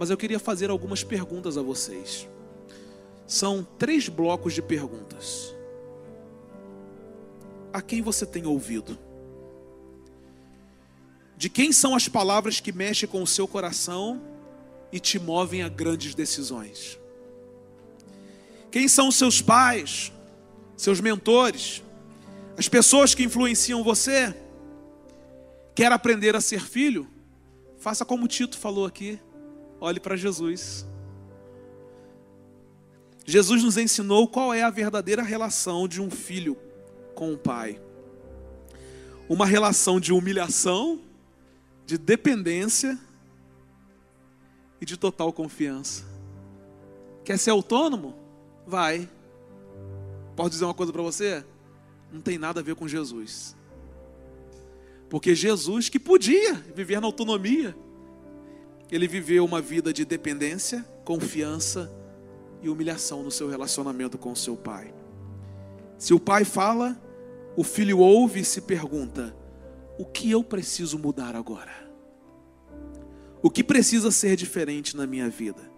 [0.01, 2.29] mas eu queria fazer algumas perguntas a vocês.
[3.25, 5.55] São três blocos de perguntas.
[7.73, 9.12] A quem você tem ouvido?
[11.43, 14.23] De quem são as palavras que mexem com o seu coração
[14.93, 16.97] e te movem a grandes decisões?
[18.71, 20.13] Quem são os seus pais,
[20.77, 21.83] seus mentores,
[22.57, 24.33] as pessoas que influenciam você?
[25.75, 27.09] Quer aprender a ser filho?
[27.77, 29.19] Faça como Tito falou aqui.
[29.81, 30.87] Olhe para Jesus.
[33.27, 36.57] Jesus nos ensinou qual é a verdadeira relação de um filho
[37.17, 37.83] com o pai.
[39.29, 41.01] Uma relação de humilhação
[41.87, 42.99] de dependência
[44.81, 46.05] e de total confiança.
[47.25, 48.15] Quer ser autônomo?
[48.67, 49.09] Vai.
[50.35, 51.45] Posso dizer uma coisa para você?
[52.13, 53.57] Não tem nada a ver com Jesus.
[55.09, 57.77] Porque Jesus, que podia viver na autonomia,
[58.91, 61.93] ele viveu uma vida de dependência, confiança
[62.63, 64.93] e humilhação no seu relacionamento com o seu pai.
[65.99, 67.01] Se o pai fala,
[67.57, 69.35] o filho ouve e se pergunta:
[69.99, 71.73] o que eu preciso mudar agora?
[73.43, 75.71] O que precisa ser diferente na minha vida?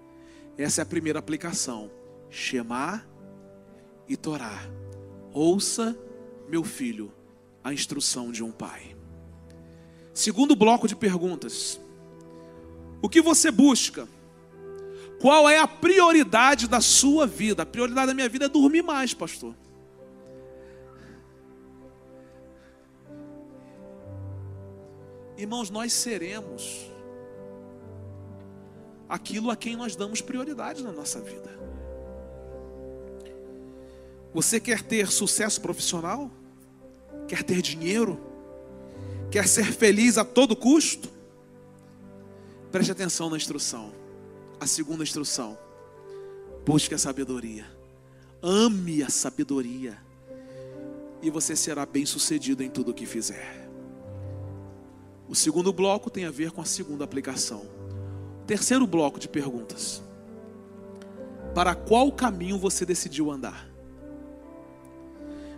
[0.56, 1.90] Essa é a primeira aplicação.
[2.30, 3.04] Shema
[4.08, 4.60] e Torá.
[5.32, 5.98] Ouça,
[6.48, 7.12] meu filho,
[7.62, 8.94] a instrução de um pai.
[10.12, 11.80] Segundo bloco de perguntas.
[13.02, 14.06] O que você busca?
[15.20, 17.62] Qual é a prioridade da sua vida?
[17.62, 19.54] A prioridade da minha vida é dormir mais, pastor.
[25.36, 26.90] Irmãos, nós seremos
[29.08, 31.52] aquilo a quem nós damos prioridade na nossa vida.
[34.32, 36.30] Você quer ter sucesso profissional?
[37.28, 38.18] Quer ter dinheiro?
[39.30, 41.08] Quer ser feliz a todo custo?
[42.70, 43.92] Preste atenção na instrução.
[44.60, 45.58] A segunda instrução.
[46.64, 47.66] Busque a sabedoria.
[48.42, 49.96] Ame a sabedoria.
[51.22, 53.63] E você será bem sucedido em tudo o que fizer.
[55.34, 57.66] O segundo bloco tem a ver com a segunda aplicação.
[58.46, 60.00] Terceiro bloco de perguntas.
[61.52, 63.68] Para qual caminho você decidiu andar?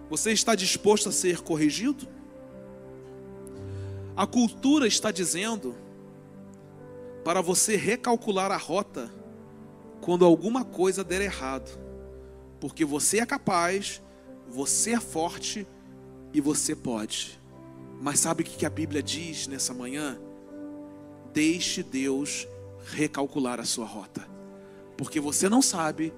[0.09, 2.09] Você está disposto a ser corrigido?
[4.17, 5.75] A cultura está dizendo
[7.23, 9.13] para você recalcular a rota
[10.01, 11.79] quando alguma coisa der errado,
[12.59, 14.03] porque você é capaz,
[14.49, 15.67] você é forte
[16.33, 17.39] e você pode.
[18.01, 20.19] Mas sabe o que a Bíblia diz nessa manhã?
[21.33, 22.47] Deixe Deus
[22.93, 24.27] recalcular a sua rota,
[24.97, 26.13] porque você não sabe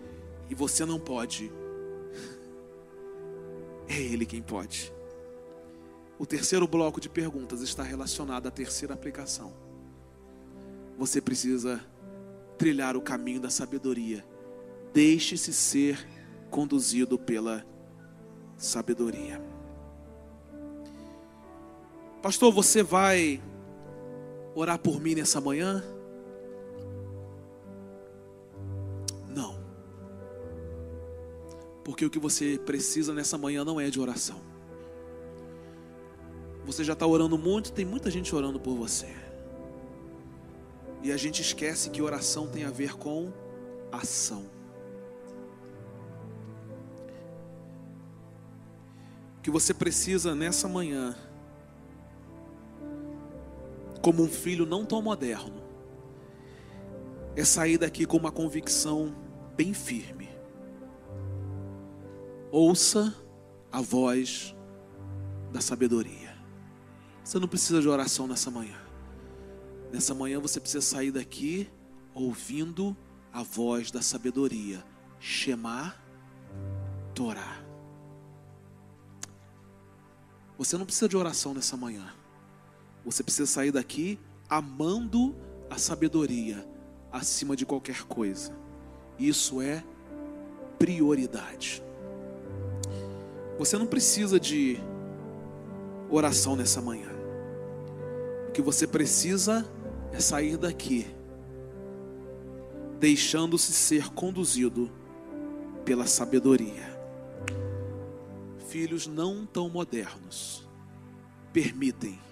[0.50, 1.50] e você não pode.
[3.90, 4.92] É Ele quem pode.
[6.18, 9.50] O terceiro bloco de perguntas está relacionado à terceira aplicação.
[10.98, 11.80] Você precisa
[12.58, 14.22] trilhar o caminho da sabedoria.
[14.92, 16.06] Deixe-se ser
[16.50, 17.64] conduzido pela
[18.58, 19.40] sabedoria.
[22.22, 23.42] Pastor, você vai
[24.54, 25.82] orar por mim nessa manhã?
[31.88, 34.38] Porque o que você precisa nessa manhã não é de oração.
[36.66, 39.08] Você já está orando muito, tem muita gente orando por você.
[41.02, 43.32] E a gente esquece que oração tem a ver com
[43.90, 44.44] ação.
[49.38, 51.16] O que você precisa nessa manhã,
[54.02, 55.62] como um filho não tão moderno,
[57.36, 59.14] é sair daqui com uma convicção
[59.56, 60.18] bem firme
[62.50, 63.14] Ouça
[63.70, 64.56] a voz
[65.52, 66.34] da sabedoria.
[67.22, 68.78] Você não precisa de oração nessa manhã.
[69.92, 71.70] Nessa manhã você precisa sair daqui
[72.14, 72.96] ouvindo
[73.30, 74.82] a voz da sabedoria.
[75.20, 75.94] Shema
[77.14, 77.62] Torá.
[80.56, 82.14] Você não precisa de oração nessa manhã.
[83.08, 85.34] Você precisa sair daqui amando
[85.70, 86.62] a sabedoria
[87.10, 88.52] acima de qualquer coisa.
[89.18, 89.82] Isso é
[90.78, 91.82] prioridade.
[93.58, 94.78] Você não precisa de
[96.10, 97.08] oração nessa manhã.
[98.50, 99.66] O que você precisa
[100.12, 101.06] é sair daqui,
[103.00, 104.90] deixando-se ser conduzido
[105.82, 107.00] pela sabedoria.
[108.68, 110.68] Filhos não tão modernos
[111.54, 112.27] permitem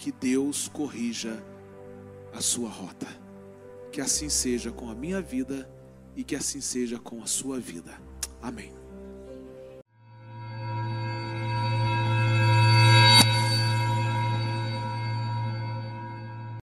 [0.00, 1.44] que Deus corrija
[2.32, 3.06] a sua rota.
[3.92, 5.70] Que assim seja com a minha vida
[6.16, 8.00] e que assim seja com a sua vida.
[8.40, 8.79] Amém.